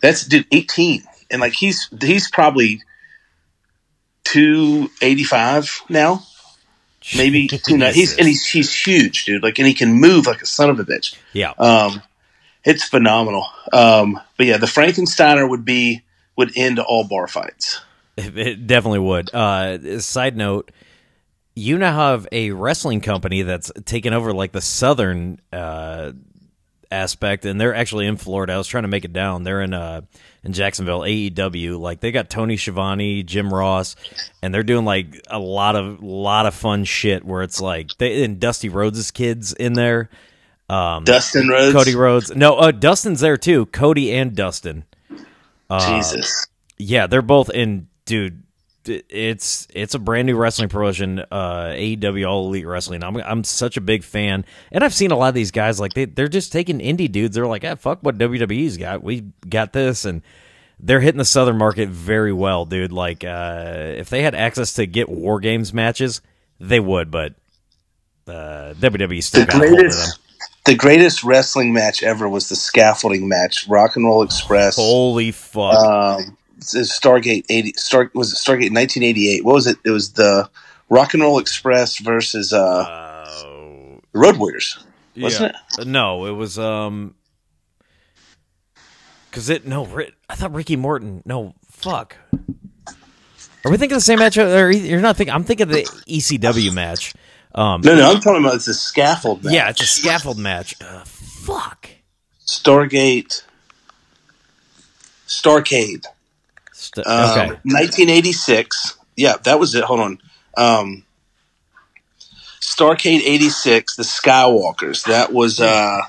[0.00, 2.82] That's dude, 18, and like he's he's probably
[4.24, 6.22] 285 now
[7.16, 9.42] maybe two He's and he's he's huge, dude.
[9.42, 11.16] Like, and he can move like a son of a bitch.
[11.32, 11.52] Yeah.
[11.58, 12.02] Um,
[12.64, 13.46] it's phenomenal.
[13.72, 16.02] Um, but yeah, the Frankensteiner would be
[16.36, 17.80] would end all bar fights.
[18.20, 19.32] It definitely would.
[19.32, 20.72] Uh, side note,
[21.54, 26.10] you now have a wrestling company that's taken over like the southern uh,
[26.90, 28.54] aspect, and they're actually in Florida.
[28.54, 29.44] I was trying to make it down.
[29.44, 30.02] They're in uh
[30.44, 31.78] in Jacksonville, AEW.
[31.78, 33.96] Like they got Tony Schiavone, Jim Ross,
[34.42, 38.24] and they're doing like a lot of lot of fun shit where it's like they
[38.24, 40.08] and Dusty Rhodes' kids in there.
[40.68, 42.34] Um, Dustin Rhodes, Cody Rhodes.
[42.34, 43.66] No, uh, Dustin's there too.
[43.66, 44.84] Cody and Dustin.
[45.70, 46.46] Uh, Jesus.
[46.76, 47.88] Yeah, they're both in.
[48.04, 48.42] Dude,
[48.88, 53.04] it's it's a brand new wrestling promotion, uh, AEW All Elite Wrestling.
[53.04, 55.94] I'm I'm such a big fan, and I've seen a lot of these guys like
[55.94, 57.34] they they're just taking indie dudes.
[57.34, 59.02] They're like, ah, fuck what WWE's got.
[59.02, 60.22] We got this, and
[60.80, 62.92] they're hitting the southern market very well, dude.
[62.92, 66.20] Like, uh, if they had access to get War Games matches,
[66.60, 67.34] they would, but
[68.26, 70.18] uh, WWE still the got greatest,
[70.66, 74.76] The greatest wrestling match ever was the scaffolding match, Rock and Roll Express.
[74.76, 75.74] Holy fuck!
[75.74, 79.44] Um, Stargate eighty Star was it Stargate nineteen eighty eight.
[79.44, 79.76] What was it?
[79.84, 80.48] It was the
[80.88, 84.84] Rock and Roll Express versus uh, uh Road Warriors,
[85.16, 85.82] wasn't yeah.
[85.82, 85.86] it?
[85.86, 87.14] No, it was um
[89.30, 89.86] because it no
[90.28, 91.22] I thought Ricky Morton.
[91.24, 92.16] No, fuck.
[93.64, 94.38] Are we thinking the same match?
[94.38, 95.34] Or you're not thinking?
[95.34, 97.12] I'm thinking the ECW match.
[97.54, 99.52] Um, no, no, I'm talking about it's a scaffold match.
[99.52, 100.74] Yeah, it's a scaffold match.
[100.80, 101.88] Uh, fuck.
[102.46, 103.42] Stargate.
[105.26, 106.06] Starcade.
[107.06, 107.46] Um, okay.
[107.64, 108.98] 1986.
[109.16, 109.84] Yeah, that was it.
[109.84, 110.18] Hold on.
[110.56, 111.04] Um,
[112.60, 115.04] Starcade 86, The Skywalkers.
[115.04, 115.60] That was.
[115.60, 116.00] Uh,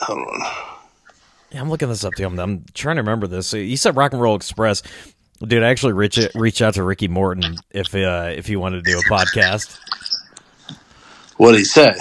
[0.00, 0.40] hold on.
[1.50, 2.26] Yeah, I'm looking this up too.
[2.26, 3.52] I'm, I'm trying to remember this.
[3.52, 4.82] You said Rock and Roll Express.
[5.40, 8.92] Dude, I actually reach reach out to Ricky Morton if uh, if he wanted to
[8.92, 9.78] do a podcast.
[11.38, 11.94] What did he say?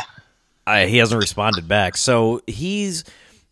[0.67, 1.95] I, he hasn't responded back.
[1.95, 3.05] So he's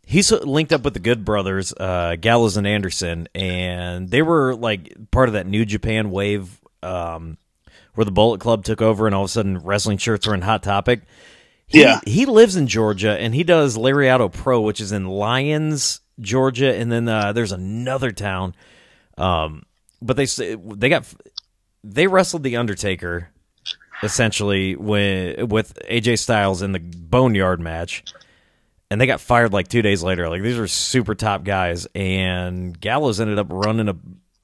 [0.07, 4.95] he's linked up with the Good Brothers, uh, Gallows and Anderson, and they were like
[5.11, 7.37] part of that New Japan wave um,
[7.93, 10.41] where the Bullet Club took over, and all of a sudden wrestling shirts were in
[10.41, 11.01] Hot Topic.
[11.67, 15.99] He, yeah, he lives in Georgia, and he does Lariato Pro, which is in Lyons,
[16.19, 18.55] Georgia, and then uh, there's another town.
[19.17, 19.63] Um,
[20.01, 21.05] but they they got
[21.83, 23.29] they wrestled the Undertaker
[24.03, 28.03] essentially when with AJ Styles in the Boneyard match
[28.89, 30.29] and they got fired like two days later.
[30.29, 33.95] Like these are super top guys, and Gallows ended up running a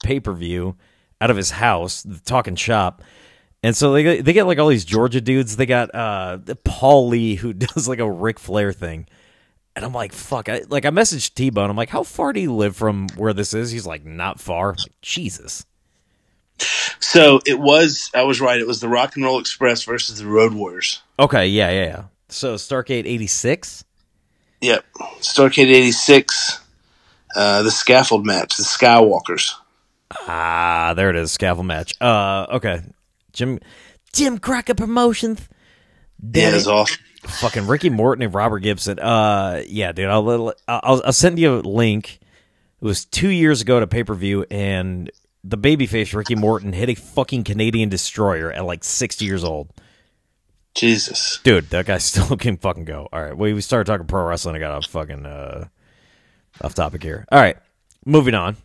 [0.02, 0.76] pay per view
[1.20, 3.02] out of his house, the talking shop.
[3.62, 5.56] And so they get, they get like all these Georgia dudes.
[5.56, 9.06] They got uh, Paul Lee who does like a Ric Flair thing,
[9.74, 10.48] and I'm like, fuck.
[10.48, 11.70] I, like I messaged T Bone.
[11.70, 13.70] I'm like, how far do you live from where this is?
[13.70, 14.70] He's like, not far.
[14.70, 15.64] Like, Jesus.
[17.00, 18.10] So it was.
[18.14, 18.60] I was right.
[18.60, 21.02] It was the Rock and Roll Express versus the Road Warriors.
[21.18, 21.46] Okay.
[21.46, 21.70] Yeah.
[21.70, 21.84] Yeah.
[21.84, 22.04] Yeah.
[22.28, 23.84] So Starcade '86.
[24.60, 24.84] Yep.
[25.20, 26.60] Starcade 86,
[27.36, 29.52] uh, the scaffold match, the Skywalkers.
[30.26, 31.32] Ah, there it is.
[31.32, 31.94] Scaffold match.
[32.00, 32.82] Uh, okay.
[33.32, 33.58] Jim,
[34.12, 35.48] Jim Crockett Promotions.
[36.32, 37.00] Yeah, it's awesome.
[37.26, 38.98] Fucking Ricky Morton and Robert Gibson.
[38.98, 40.08] Uh, yeah, dude.
[40.08, 42.20] I'll I'll, I'll send you a link.
[42.80, 45.10] It was two years ago to pay per view, and
[45.42, 49.70] the babyface Ricky Morton hit a fucking Canadian destroyer at like sixty years old.
[50.74, 53.08] Jesus, dude, that guy still can fucking go.
[53.12, 54.56] All right, we we started talking pro wrestling.
[54.56, 55.68] I got off fucking uh,
[56.62, 57.24] off topic here.
[57.30, 57.56] All right,
[58.04, 58.56] moving on.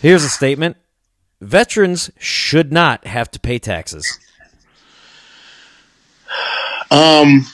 [0.00, 0.76] Here's a statement:
[1.40, 4.18] Veterans should not have to pay taxes.
[6.90, 7.46] Um.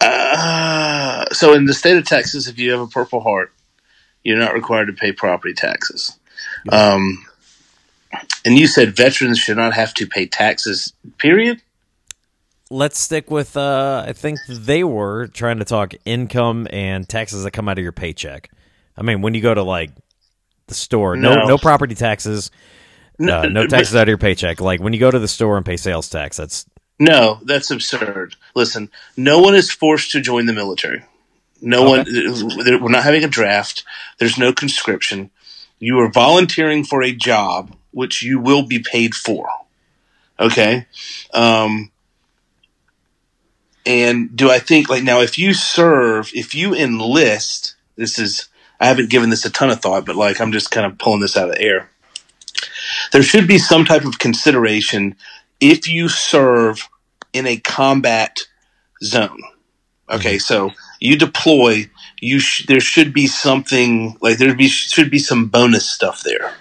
[0.00, 3.52] Uh, so in the state of Texas, if you have a Purple Heart,
[4.24, 6.18] you're not required to pay property taxes.
[6.70, 7.24] Um,
[8.44, 10.92] and you said veterans should not have to pay taxes.
[11.18, 11.62] Period.
[12.70, 13.56] Let's stick with.
[13.56, 17.82] Uh, I think they were trying to talk income and taxes that come out of
[17.82, 18.50] your paycheck.
[18.96, 19.90] I mean, when you go to like
[20.68, 22.50] the store, no, no, no property taxes,
[23.20, 24.60] uh, no taxes out of your paycheck.
[24.60, 26.66] Like when you go to the store and pay sales tax, that's
[26.98, 28.36] no, that's absurd.
[28.54, 31.04] Listen, no one is forced to join the military.
[31.60, 32.12] No okay.
[32.12, 32.82] one.
[32.82, 33.84] We're not having a draft.
[34.18, 35.30] There's no conscription.
[35.78, 39.48] You are volunteering for a job which you will be paid for.
[40.38, 40.86] Okay.
[41.32, 41.90] Um,
[43.86, 48.48] and do I think like now if you serve, if you enlist, this is
[48.80, 51.20] I haven't given this a ton of thought, but like I'm just kind of pulling
[51.20, 51.90] this out of the air.
[53.12, 55.16] There should be some type of consideration
[55.60, 56.88] if you serve
[57.32, 58.40] in a combat
[59.02, 59.40] zone.
[60.10, 65.18] Okay, so you deploy, you sh- there should be something like there be should be
[65.18, 66.54] some bonus stuff there.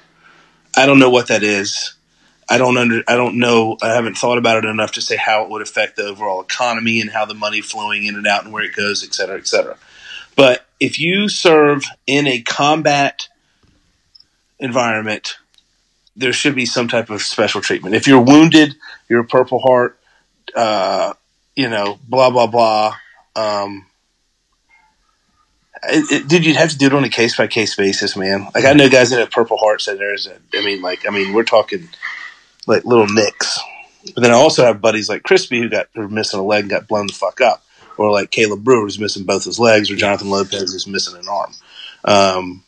[0.75, 1.93] I don't know what that is.
[2.49, 3.77] I don't under I don't know.
[3.81, 6.99] I haven't thought about it enough to say how it would affect the overall economy
[6.99, 9.47] and how the money flowing in and out and where it goes, et cetera, et
[9.47, 9.77] cetera.
[10.35, 13.27] But if you serve in a combat
[14.59, 15.37] environment,
[16.15, 17.95] there should be some type of special treatment.
[17.95, 18.75] If you're wounded,
[19.07, 19.97] you're a Purple Heart,
[20.55, 21.13] uh,
[21.55, 22.95] you know, blah blah blah.
[23.35, 23.85] Um,
[25.83, 28.47] it, it, did you have to do it on a case by case basis, man?
[28.53, 31.11] Like I know guys that have Purple Hearts, and there's, a, I mean, like I
[31.11, 31.89] mean, we're talking
[32.67, 33.59] like little nicks.
[34.15, 36.69] But then I also have buddies like Crispy who got who missing a leg and
[36.71, 37.63] got blown the fuck up,
[37.97, 41.27] or like Caleb Brewer who's missing both his legs, or Jonathan Lopez who's missing an
[41.27, 41.53] arm.
[42.03, 42.63] Um,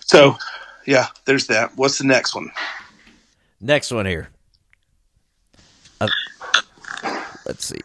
[0.00, 0.36] so,
[0.86, 1.76] yeah, there's that.
[1.76, 2.50] What's the next one?
[3.60, 4.28] Next one here.
[6.00, 6.08] Uh,
[7.46, 7.80] let's see.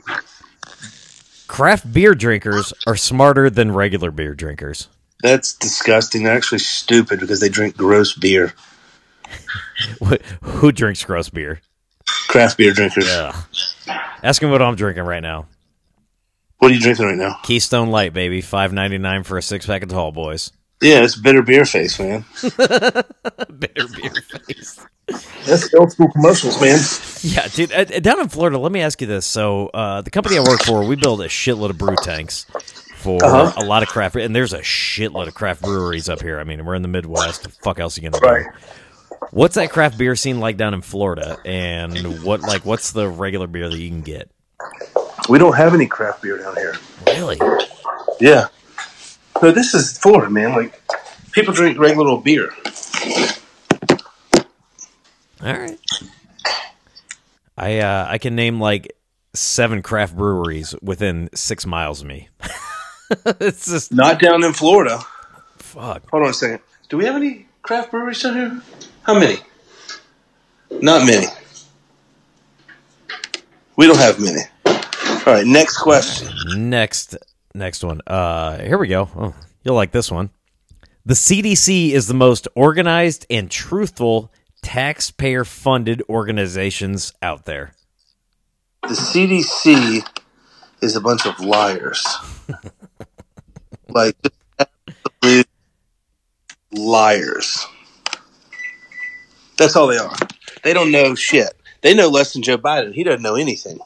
[1.48, 4.90] Craft beer drinkers are smarter than regular beer drinkers.
[5.24, 6.24] That's disgusting.
[6.24, 8.54] They're actually stupid because they drink gross beer.
[10.42, 11.62] Who drinks gross beer?
[12.28, 13.08] Craft beer drinkers.
[13.08, 13.42] Yeah.
[14.24, 15.48] Ask him what I'm drinking right now.
[16.60, 17.40] What are you drinking right now?
[17.44, 18.42] Keystone Light, baby.
[18.42, 20.52] Five ninety nine for a six pack of tall boys.
[20.82, 22.24] Yeah, it's bitter beer face, man.
[22.42, 24.80] bitter beer face.
[25.46, 26.80] That's old school commercials, man.
[27.22, 27.72] Yeah, dude.
[27.72, 29.26] Uh, down in Florida, let me ask you this.
[29.26, 32.46] So, uh, the company I work for, we build a shitload of brew tanks
[32.98, 33.54] for uh-huh.
[33.58, 36.40] a lot of craft, and there's a shitload of craft breweries up here.
[36.40, 37.44] I mean, we're in the Midwest.
[37.44, 38.46] The fuck else are you gonna right.
[38.46, 38.68] do?
[39.32, 41.38] What's that craft beer scene like down in Florida?
[41.46, 44.30] And what like what's the regular beer that you can get?
[45.30, 46.76] We don't have any craft beer down here.
[47.08, 47.38] Really?
[48.20, 48.48] Yeah.
[49.42, 50.52] No, this is Florida, man.
[50.54, 50.82] Like
[51.32, 52.52] people drink regular old beer.
[55.42, 55.80] All right.
[57.58, 58.94] I uh, I can name like
[59.34, 62.30] seven craft breweries within six miles of me.
[63.40, 65.00] it's just not down in Florida.
[65.58, 66.10] Fuck.
[66.10, 66.60] Hold on a second.
[66.90, 68.62] Do we have any craft breweries down here?
[69.04, 69.38] How many?
[70.72, 71.28] Not many.
[73.76, 74.42] We don't have many.
[74.66, 76.30] All right, next question.
[76.70, 77.16] Next,
[77.58, 78.02] next one.
[78.08, 79.10] Uh, here we go.
[79.16, 80.30] Oh, you'll like this one.
[81.06, 87.74] The CDC is the most organized and truthful taxpayer funded organizations out there?
[88.82, 90.06] The CDC
[90.82, 92.06] is a bunch of liars.
[93.90, 94.16] like,
[96.72, 97.66] liars.
[99.58, 100.16] That's all they are.
[100.64, 101.54] They don't know shit.
[101.82, 102.94] They know less than Joe Biden.
[102.94, 103.80] He doesn't know anything.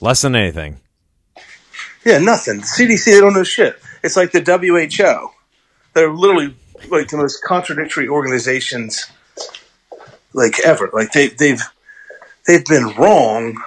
[0.00, 0.80] Less than anything.
[2.04, 2.60] Yeah, nothing.
[2.60, 3.80] CDC, they don't know shit.
[4.02, 5.30] It's like the WHO.
[5.94, 6.54] They're literally
[6.88, 9.10] like the most contradictory organizations
[10.32, 10.90] like ever.
[10.92, 11.62] Like they they've
[12.46, 13.62] they've been wrong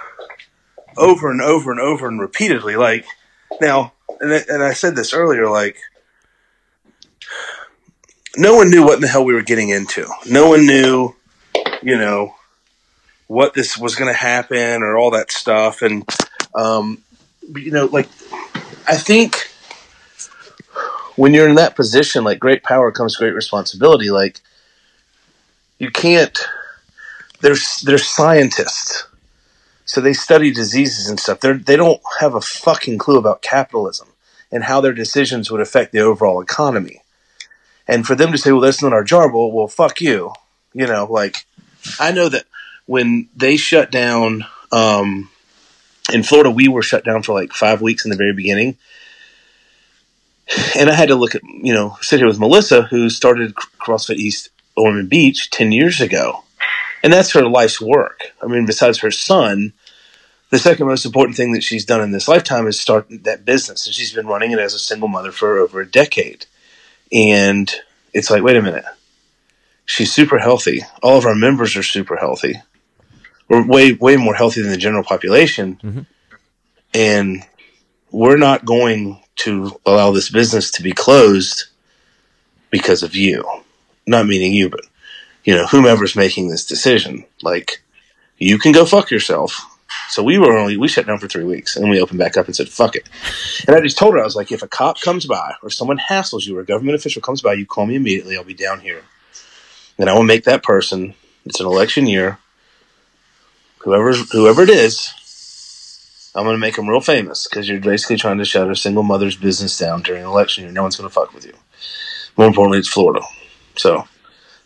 [0.95, 2.75] over and over and over and repeatedly.
[2.75, 3.05] Like
[3.59, 5.49] now, and and I said this earlier.
[5.49, 5.77] Like
[8.37, 10.07] no one knew what in the hell we were getting into.
[10.29, 11.15] No one knew,
[11.81, 12.35] you know,
[13.29, 15.83] what this was going to happen or all that stuff.
[15.83, 16.03] And
[16.55, 17.01] um,
[17.55, 18.07] you know, like
[18.87, 19.47] I think
[21.15, 24.09] when you're in that position, like great power comes great responsibility.
[24.09, 24.41] Like
[25.77, 26.37] you can't.
[27.41, 29.07] There's there's scientists,
[29.85, 31.39] so they study diseases and stuff.
[31.39, 34.09] They're, they don't have a fucking clue about capitalism
[34.51, 37.03] and how their decisions would affect the overall economy.
[37.87, 40.33] And for them to say, "Well, that's not our job," well, well, fuck you.
[40.73, 41.45] You know, like
[41.99, 42.45] I know that
[42.89, 45.29] when they shut down um,
[46.11, 48.77] in Florida, we were shut down for like five weeks in the very beginning.
[50.75, 54.15] And I had to look at, you know, sit here with Melissa, who started CrossFit
[54.15, 56.43] East Ormond Beach 10 years ago.
[57.03, 58.33] And that's her life's work.
[58.41, 59.73] I mean, besides her son,
[60.49, 63.85] the second most important thing that she's done in this lifetime is start that business.
[63.85, 66.47] And she's been running it as a single mother for over a decade.
[67.11, 67.71] And
[68.15, 68.85] it's like, wait a minute.
[69.85, 70.81] She's super healthy.
[71.03, 72.55] All of our members are super healthy.
[73.49, 75.79] We're way, way more healthy than the general population.
[75.83, 76.01] Mm-hmm.
[76.93, 77.43] And
[78.11, 81.65] we're not going to allow this business to be closed
[82.69, 83.45] because of you.
[84.07, 84.81] Not meaning you, but
[85.43, 87.25] you know, whomever's making this decision.
[87.41, 87.81] Like,
[88.37, 89.65] you can go fuck yourself.
[90.09, 92.45] So we were only we shut down for three weeks and we opened back up
[92.45, 93.07] and said fuck it.
[93.67, 95.97] And I just told her I was like, if a cop comes by or someone
[95.97, 98.37] hassles you or a government official comes by, you call me immediately.
[98.37, 99.03] I'll be down here,
[99.97, 101.15] and I will make that person.
[101.45, 102.39] It's an election year.
[103.79, 105.13] Whoever whoever it is,
[106.35, 109.03] I'm going to make them real famous because you're basically trying to shut a single
[109.03, 110.73] mother's business down during an election year.
[110.73, 111.53] No one's going to fuck with you.
[112.37, 113.21] More importantly, it's Florida.
[113.75, 114.07] So,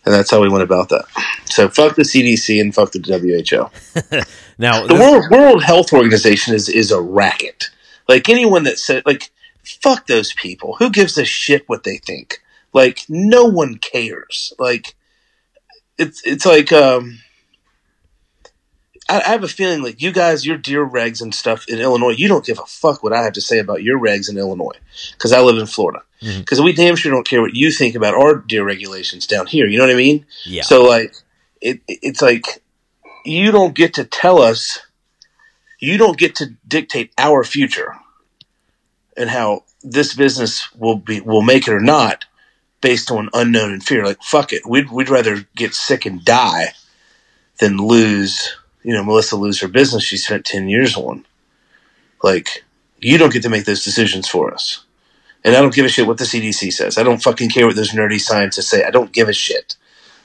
[0.05, 1.05] and that's how we went about that.
[1.45, 4.21] So, fuck the CDC and fuck the WHO.
[4.57, 7.69] now, the World, World Health Organization is, is a racket.
[8.09, 9.31] Like anyone that said, like,
[9.63, 10.75] fuck those people.
[10.77, 12.41] Who gives a shit what they think?
[12.73, 14.53] Like, no one cares.
[14.59, 14.95] Like,
[15.97, 17.19] it's, it's like, um,
[19.09, 22.11] I, I, have a feeling like you guys, your deer regs and stuff in Illinois,
[22.11, 24.77] you don't give a fuck what I have to say about your regs in Illinois
[25.13, 26.03] because I live in Florida.
[26.19, 26.65] Because mm-hmm.
[26.65, 29.67] we damn sure don't care what you think about our deer regulations down here.
[29.67, 30.25] You know what I mean?
[30.45, 30.63] Yeah.
[30.63, 31.15] So like,
[31.59, 32.63] it, it's like
[33.25, 34.79] you don't get to tell us,
[35.79, 37.95] you don't get to dictate our future
[39.17, 42.25] and how this business will be will make it or not
[42.81, 44.05] based on unknown and fear.
[44.05, 46.73] Like fuck it, we'd we'd rather get sick and die
[47.59, 51.25] than lose you know, Melissa lose her business she spent 10 years on.
[52.21, 52.63] Like,
[52.99, 54.85] you don't get to make those decisions for us.
[55.43, 56.97] And I don't give a shit what the CDC says.
[56.97, 58.83] I don't fucking care what those nerdy scientists say.
[58.83, 59.75] I don't give a shit.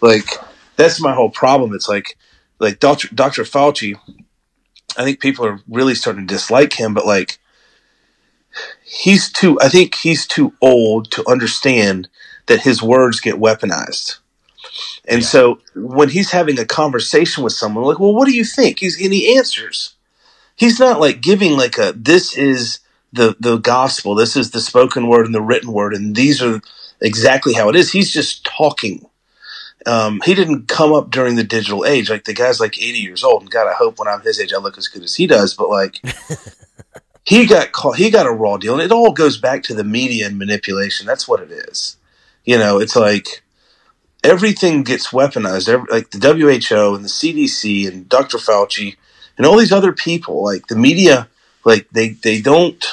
[0.01, 0.29] Like,
[0.77, 1.75] that's my whole problem.
[1.75, 2.17] It's like,
[2.61, 3.09] like Dr.
[3.15, 3.43] Dr.
[3.43, 3.99] Fauci,
[4.97, 7.39] I think people are really starting to dislike him, but like,
[8.85, 12.09] he's too, I think he's too old to understand
[12.47, 14.19] that his words get weaponized.
[15.07, 15.29] And yeah.
[15.29, 18.81] so when he's having a conversation with someone, like, well, what do you think?
[18.81, 19.95] He's and he answers.
[20.57, 22.81] He's not like giving like a this is
[23.13, 26.61] the the gospel, this is the spoken word and the written word, and these are
[27.01, 27.93] exactly how it is.
[27.93, 29.07] He's just talking.
[29.87, 32.11] Um, he didn't come up during the digital age.
[32.11, 34.53] Like the guy's like 80 years old, and God, I hope when I'm his age
[34.53, 35.55] I look as good as he does.
[35.55, 36.01] But like,
[37.25, 37.97] he got caught.
[37.97, 41.07] He got a raw deal, and it all goes back to the media and manipulation.
[41.07, 41.97] That's what it is.
[42.45, 43.43] You know, it's like
[44.23, 45.69] everything gets weaponized.
[45.69, 48.39] Every, like the WHO and the CDC and Dr.
[48.39, 48.97] Fauci
[49.37, 51.29] and all these other people, like the media,
[51.65, 52.85] like they they don't.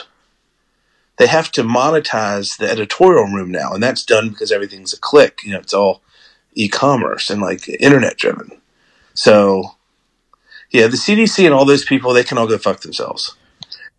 [1.17, 5.39] They have to monetize the editorial room now, and that's done because everything's a click.
[5.45, 6.01] You know, it's all
[6.55, 8.61] e-commerce and like internet driven.
[9.13, 9.77] So,
[10.71, 13.33] yeah, the CDC and all those people, they can all go fuck themselves.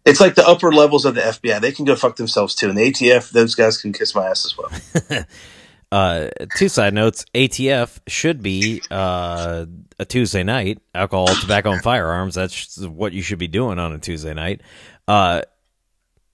[0.04, 2.68] It's like the upper levels of the FBI; they can go fuck themselves too.
[2.68, 5.24] And the ATF, those guys can kiss my ass as well.
[5.92, 9.66] Uh, two side notes: ATF should be uh,
[9.98, 10.80] a Tuesday night.
[10.94, 12.34] Alcohol, tobacco, and firearms.
[12.34, 14.62] That's what you should be doing on a Tuesday night.
[15.06, 15.42] Uh,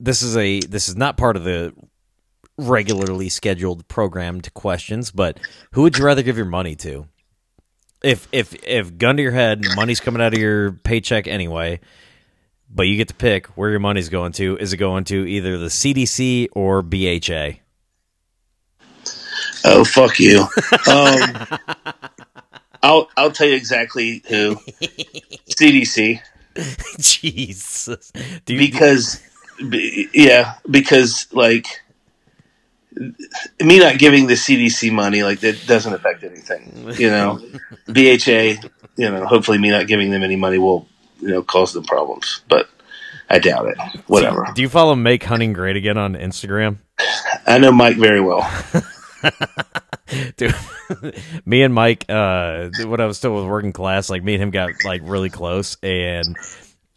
[0.00, 1.74] this is a this is not part of the
[2.58, 5.38] regularly scheduled programmed questions, but
[5.72, 7.06] who would you rather give your money to?
[8.02, 11.80] If if if gun to your head, money's coming out of your paycheck anyway,
[12.68, 14.56] but you get to pick where your money's going to.
[14.58, 17.61] Is it going to either the CDC or BHA?
[19.64, 20.46] Oh fuck you.
[20.88, 21.46] Um,
[22.82, 24.56] I'll I'll tell you exactly who.
[25.50, 26.20] CDC.
[26.98, 28.12] Jesus.
[28.46, 29.22] You, because
[29.70, 31.66] be, yeah, because like
[33.60, 36.90] me not giving the CDC money like that doesn't affect anything.
[36.98, 37.40] You know,
[37.86, 38.68] BHA.
[38.96, 40.86] You know, hopefully me not giving them any money will
[41.20, 42.68] you know cause them problems, but
[43.30, 43.78] I doubt it.
[44.08, 44.48] Whatever.
[44.54, 46.78] Do you follow Make Hunting Great Again on Instagram?
[47.46, 48.42] I know Mike very well.
[50.36, 50.54] Dude,
[51.46, 54.50] me and Mike, uh, when I was still with working class, like me and him
[54.50, 56.36] got like really close, and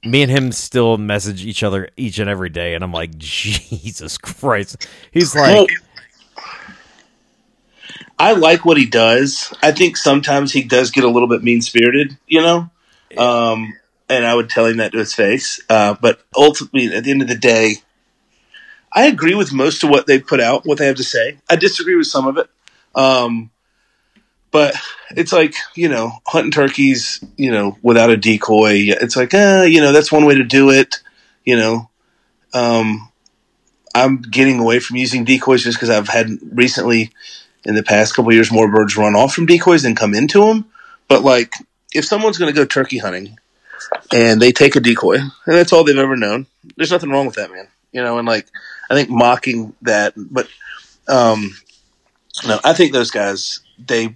[0.03, 4.17] me and him still message each other each and every day, and I'm like, Jesus
[4.17, 5.55] Christ, he's like.
[5.55, 5.67] Well,
[8.17, 9.53] I like what he does.
[9.61, 12.69] I think sometimes he does get a little bit mean spirited, you know.
[13.17, 13.73] Um,
[14.09, 15.59] and I would tell him that to his face.
[15.69, 17.75] Uh, but ultimately, at the end of the day,
[18.95, 21.37] I agree with most of what they put out, what they have to say.
[21.49, 22.49] I disagree with some of it.
[22.95, 23.51] Um,
[24.51, 24.73] but
[25.11, 28.85] it's like, you know, hunting turkeys, you know, without a decoy.
[28.87, 31.01] It's like, uh, you know, that's one way to do it.
[31.43, 31.89] You know,
[32.53, 33.11] um,
[33.93, 37.11] I'm getting away from using decoys just because I've had recently
[37.65, 40.71] in the past couple years more birds run off from decoys than come into them.
[41.09, 41.53] But like,
[41.93, 43.37] if someone's going to go turkey hunting
[44.13, 47.35] and they take a decoy and that's all they've ever known, there's nothing wrong with
[47.35, 47.67] that, man.
[47.91, 48.47] You know, and like,
[48.89, 50.47] I think mocking that, but
[51.07, 51.51] um,
[52.47, 54.15] no, I think those guys they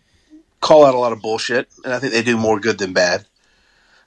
[0.62, 3.26] call out a lot of bullshit, and I think they do more good than bad.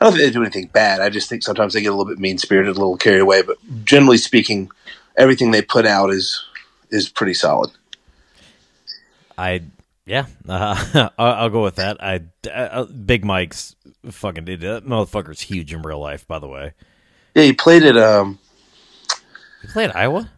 [0.00, 1.00] I don't think they do anything bad.
[1.00, 3.42] I just think sometimes they get a little bit mean spirited, a little carried away.
[3.42, 4.70] But generally speaking,
[5.16, 6.44] everything they put out is
[6.90, 7.70] is pretty solid.
[9.38, 9.62] I
[10.04, 12.02] yeah, uh, I'll, I'll, go with that.
[12.02, 13.76] I uh, Big Mike's
[14.10, 16.26] fucking did that motherfucker's huge in real life.
[16.26, 16.72] By the way,
[17.34, 18.38] yeah, he played at um,
[19.62, 20.30] he played at Iowa.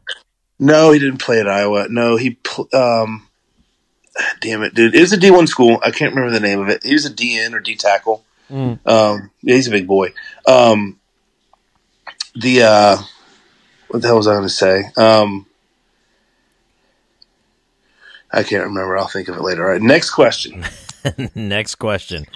[0.59, 1.89] No, he didn't play at Iowa.
[1.89, 3.27] No, he pl- um,
[4.41, 5.79] damn it, dude, it was a D one school.
[5.83, 6.85] I can't remember the name of it.
[6.85, 8.25] He was a DN or D tackle.
[8.51, 8.79] Mm.
[8.87, 10.13] Um, yeah, he's a big boy.
[10.47, 11.01] Um,
[12.35, 12.97] the uh,
[13.89, 14.85] what the hell was I going to say?
[14.97, 15.47] Um,
[18.33, 18.97] I can't remember.
[18.97, 19.65] I'll think of it later.
[19.65, 20.65] All right, next question.
[21.35, 22.27] next question.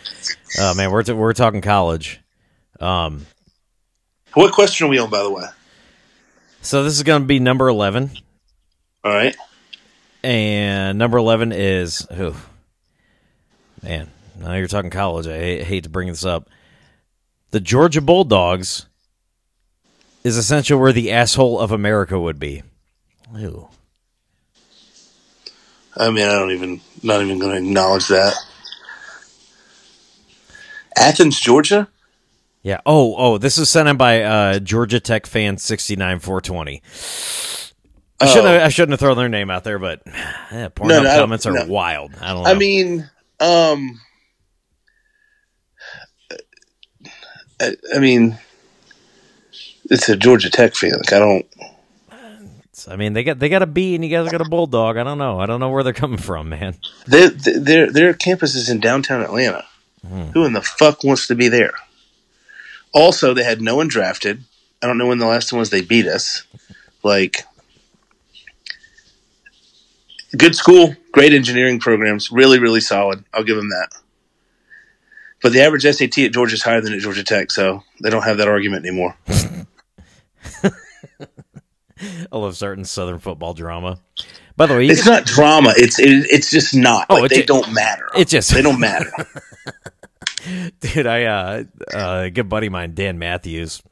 [0.58, 2.20] Oh man, we're t- we're talking college.
[2.80, 3.26] Um,
[4.34, 5.44] what question are we on, by the way?
[6.68, 8.10] So this is going to be number eleven.
[9.02, 9.34] All right.
[10.22, 12.34] And number eleven is who?
[13.82, 15.26] Man, now you're talking college.
[15.26, 16.50] I hate, hate to bring this up.
[17.52, 18.84] The Georgia Bulldogs
[20.24, 22.62] is essentially where the asshole of America would be.
[23.34, 23.70] Ew.
[25.96, 28.34] I mean, I don't even, not even going to acknowledge that.
[30.94, 31.88] Athens, Georgia.
[32.62, 32.80] Yeah.
[32.84, 36.82] Oh, oh, this is sent in by uh, Georgia Tech fan sixty nine four twenty.
[38.20, 38.48] I shouldn't.
[38.48, 41.46] Have, I shouldn't have thrown their name out there, but yeah, Pornhub no, no, comments
[41.46, 41.66] are no.
[41.66, 42.12] wild.
[42.20, 42.42] I don't.
[42.42, 42.50] Know.
[42.50, 44.00] I mean, um,
[47.60, 48.36] I, I, mean,
[49.84, 50.92] it's a Georgia Tech fan.
[50.92, 51.46] Like I don't.
[52.88, 54.96] I mean, they got they got a B, and you guys got a bulldog.
[54.96, 55.38] I don't know.
[55.38, 56.76] I don't know where they're coming from, man.
[57.06, 59.64] Their their their campus is in downtown Atlanta.
[60.06, 60.26] Hmm.
[60.26, 61.72] Who in the fuck wants to be there?
[62.92, 64.44] Also, they had no one drafted.
[64.82, 66.44] I don't know when the last time was they beat us.
[67.02, 67.44] Like,
[70.36, 73.24] good school, great engineering programs, really, really solid.
[73.32, 73.88] I'll give them that.
[75.42, 78.22] But the average SAT at Georgia is higher than at Georgia Tech, so they don't
[78.24, 79.16] have that argument anymore.
[82.00, 84.00] I love certain Southern football drama.
[84.56, 85.72] By the way, it's not drama.
[85.76, 87.06] It's it, it's just not.
[87.10, 88.08] Oh, like, they just, don't matter.
[88.16, 89.10] It just they don't matter.
[90.80, 93.82] Dude, I uh, uh, a good buddy of mine, Dan Matthews.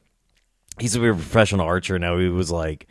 [0.79, 2.17] He's a professional archer now.
[2.17, 2.87] He was like,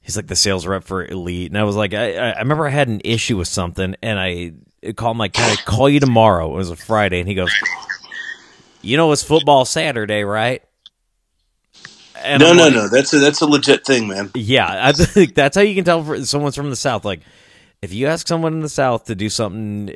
[0.00, 2.70] he's like the sales rep for Elite, and I was like, I, I remember I
[2.70, 4.52] had an issue with something, and I
[4.92, 7.52] called him like, "Can I call you tomorrow?" It was a Friday, and he goes,
[8.82, 10.62] "You know, it's football Saturday, right?"
[12.22, 12.88] And no, I'm no, like, no.
[12.88, 14.30] That's a that's a legit thing, man.
[14.34, 17.04] Yeah, I think that's how you can tell someone's from the South.
[17.04, 17.20] Like,
[17.84, 19.94] if you ask someone in the South to do something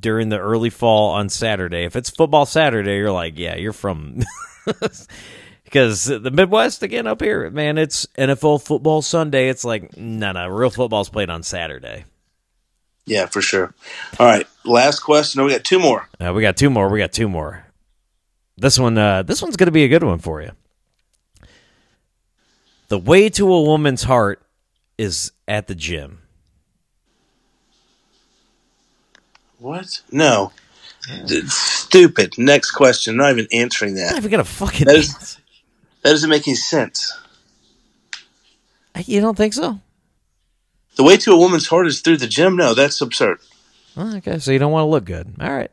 [0.00, 4.22] during the early fall on Saturday, if it's football Saturday, you're like, yeah, you're from.
[5.64, 9.48] because the Midwest again up here, man, it's NFL football Sunday.
[9.48, 12.04] It's like no, no, real football's played on Saturday.
[13.06, 13.72] Yeah, for sure.
[14.18, 15.42] All right, last question.
[15.44, 16.08] We got two more.
[16.20, 16.88] Uh, we got two more.
[16.88, 17.64] We got two more.
[18.56, 20.50] This one, uh, this one's going to be a good one for you.
[22.88, 24.42] The way to a woman's heart
[24.98, 26.22] is at the gym.
[29.58, 30.02] What?
[30.10, 30.52] No.
[31.46, 32.34] Stupid.
[32.38, 33.16] Next question.
[33.16, 34.14] Not even answering that.
[34.14, 34.86] I got a fucking.
[34.86, 35.38] That, is,
[36.02, 37.16] that doesn't make any sense.
[39.06, 39.80] You don't think so?
[40.96, 42.56] The way to a woman's heart is through the gym.
[42.56, 43.38] No, that's absurd.
[43.96, 45.32] Oh, okay, so you don't want to look good.
[45.40, 45.70] All right.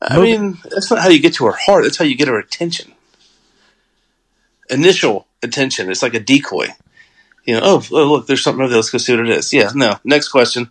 [0.00, 0.40] I Moving.
[0.40, 1.84] mean, that's not how you get to her heart.
[1.84, 2.92] That's how you get her attention.
[4.70, 5.90] Initial attention.
[5.90, 6.68] It's like a decoy
[7.44, 8.78] you know, oh, oh, look, there's something over there.
[8.78, 9.52] Let's go see what it is.
[9.52, 9.98] Yeah, no.
[10.04, 10.68] Next question.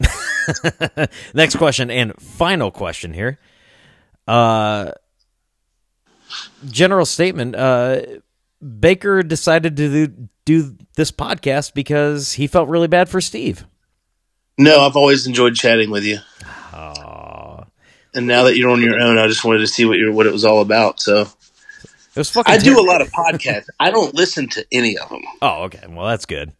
[1.33, 3.39] Next question and final question here.
[4.27, 4.91] Uh,
[6.69, 7.55] general statement.
[7.55, 8.01] Uh,
[8.79, 13.65] Baker decided to do, do this podcast because he felt really bad for Steve.
[14.57, 16.19] No, I've always enjoyed chatting with you.
[18.13, 20.27] And now that you're on your own, I just wanted to see what you what
[20.27, 20.99] it was all about.
[20.99, 22.53] So it was fucking.
[22.53, 23.67] I do a lot of podcasts.
[23.79, 25.21] I don't listen to any of them.
[25.41, 25.85] Oh, okay.
[25.87, 26.51] Well, that's good.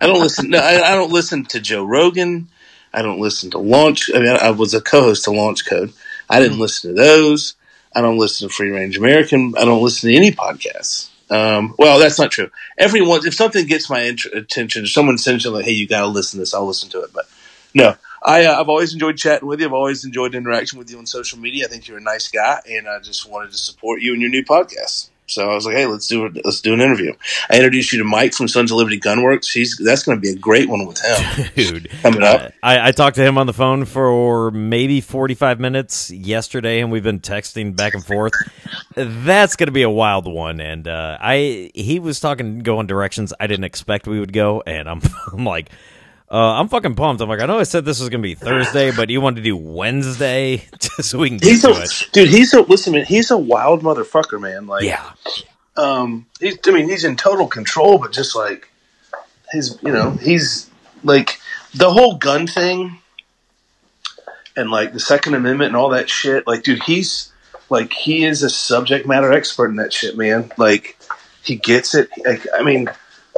[0.00, 0.50] I don't listen.
[0.50, 2.48] No, I, I, don't listen to Joe Rogan.
[2.92, 4.10] I don't listen to Launch.
[4.14, 5.92] I mean, I was a co-host to Launch Code.
[6.28, 7.54] I didn't listen to those.
[7.94, 9.54] I don't listen to Free Range American.
[9.56, 11.10] I don't listen to any podcasts.
[11.30, 12.50] Um, well, that's not true.
[12.76, 16.06] Everyone, if something gets my int- attention, someone sends you like, "Hey, you got to
[16.06, 17.10] listen to this," I'll listen to it.
[17.12, 17.26] But
[17.72, 19.66] no, I, uh, I've always enjoyed chatting with you.
[19.66, 21.66] I've always enjoyed interaction with you on social media.
[21.66, 24.30] I think you're a nice guy, and I just wanted to support you in your
[24.30, 25.10] new podcast.
[25.26, 26.40] So I was like, hey, let's do it.
[26.44, 27.14] Let's do an interview.
[27.48, 29.50] I introduced you to Mike from Sons of Liberty Gunworks.
[29.50, 31.90] He's that's going to be a great one with him, dude.
[32.02, 35.58] Coming up, uh, I, I, talked to him on the phone for maybe forty five
[35.58, 38.34] minutes yesterday, and we've been texting back and forth.
[38.94, 43.32] That's going to be a wild one, and uh, I he was talking going directions
[43.40, 45.00] I didn't expect we would go, and I'm
[45.32, 45.70] I'm like.
[46.30, 47.20] Uh, I'm fucking pumped.
[47.20, 49.42] I'm like, I know I said this was gonna be Thursday, but you want to
[49.42, 52.28] do Wednesday just so we can get he's to a, it, dude.
[52.28, 53.04] He's a listen, man.
[53.04, 54.66] He's a wild motherfucker, man.
[54.66, 55.12] Like, yeah,
[55.76, 56.58] um, he's.
[56.66, 58.70] I mean, he's in total control, but just like
[59.52, 60.70] his, you know, he's
[61.02, 61.38] like
[61.74, 62.98] the whole gun thing,
[64.56, 66.46] and like the Second Amendment and all that shit.
[66.46, 67.32] Like, dude, he's
[67.68, 70.50] like he is a subject matter expert in that shit, man.
[70.56, 70.96] Like,
[71.42, 72.08] he gets it.
[72.24, 72.88] Like, I mean,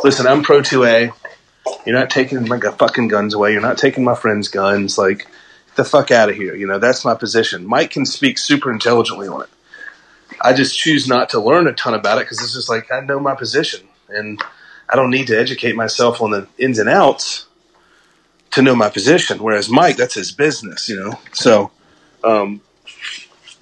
[0.04, 1.12] listen, I'm pro two A.
[1.84, 3.52] You're not taking my fucking guns away.
[3.52, 4.98] You're not taking my friends' guns.
[4.98, 5.26] Like,
[5.76, 6.54] the fuck out of here.
[6.54, 7.66] You know, that's my position.
[7.66, 9.48] Mike can speak super intelligently on it.
[10.40, 13.00] I just choose not to learn a ton about it because it's just like I
[13.00, 14.42] know my position and
[14.88, 17.46] I don't need to educate myself on the ins and outs
[18.52, 19.42] to know my position.
[19.42, 21.18] Whereas Mike, that's his business, you know.
[21.32, 21.70] So
[22.24, 22.60] um,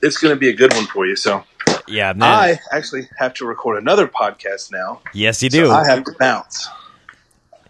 [0.02, 1.16] it's going to be a good one for you.
[1.16, 1.44] So
[1.86, 2.22] yeah, man.
[2.22, 5.00] I actually have to record another podcast now.
[5.12, 5.66] Yes, you do.
[5.66, 6.68] So I have to bounce.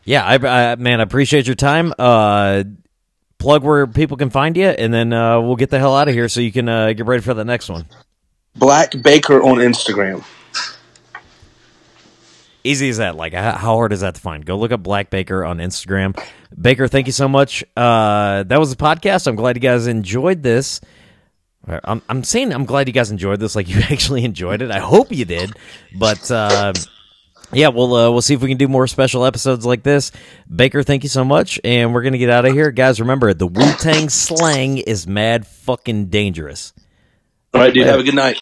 [0.04, 1.92] Yeah, I, I man, I appreciate your time.
[1.98, 2.64] Uh,
[3.38, 6.14] plug where people can find you, and then uh, we'll get the hell out of
[6.14, 7.86] here so you can uh, get ready for the next one.
[8.56, 10.24] Black Baker on Instagram.
[12.66, 13.16] Easy as that.
[13.16, 14.46] Like, how hard is that to find?
[14.46, 16.18] Go look up Black Baker on Instagram.
[16.58, 17.62] Baker, thank you so much.
[17.76, 19.26] Uh, that was the podcast.
[19.26, 20.80] I'm glad you guys enjoyed this.
[21.66, 23.54] I'm, I'm saying I'm glad you guys enjoyed this.
[23.54, 24.70] Like, you actually enjoyed it.
[24.70, 25.52] I hope you did.
[25.94, 26.72] But uh,
[27.54, 30.12] yeah, we'll uh, we'll see if we can do more special episodes like this.
[30.54, 33.00] Baker, thank you so much, and we're gonna get out of here, guys.
[33.00, 36.72] Remember, the Wu Tang slang is mad fucking dangerous.
[37.52, 37.86] All right, dude.
[37.86, 38.32] Have a good night.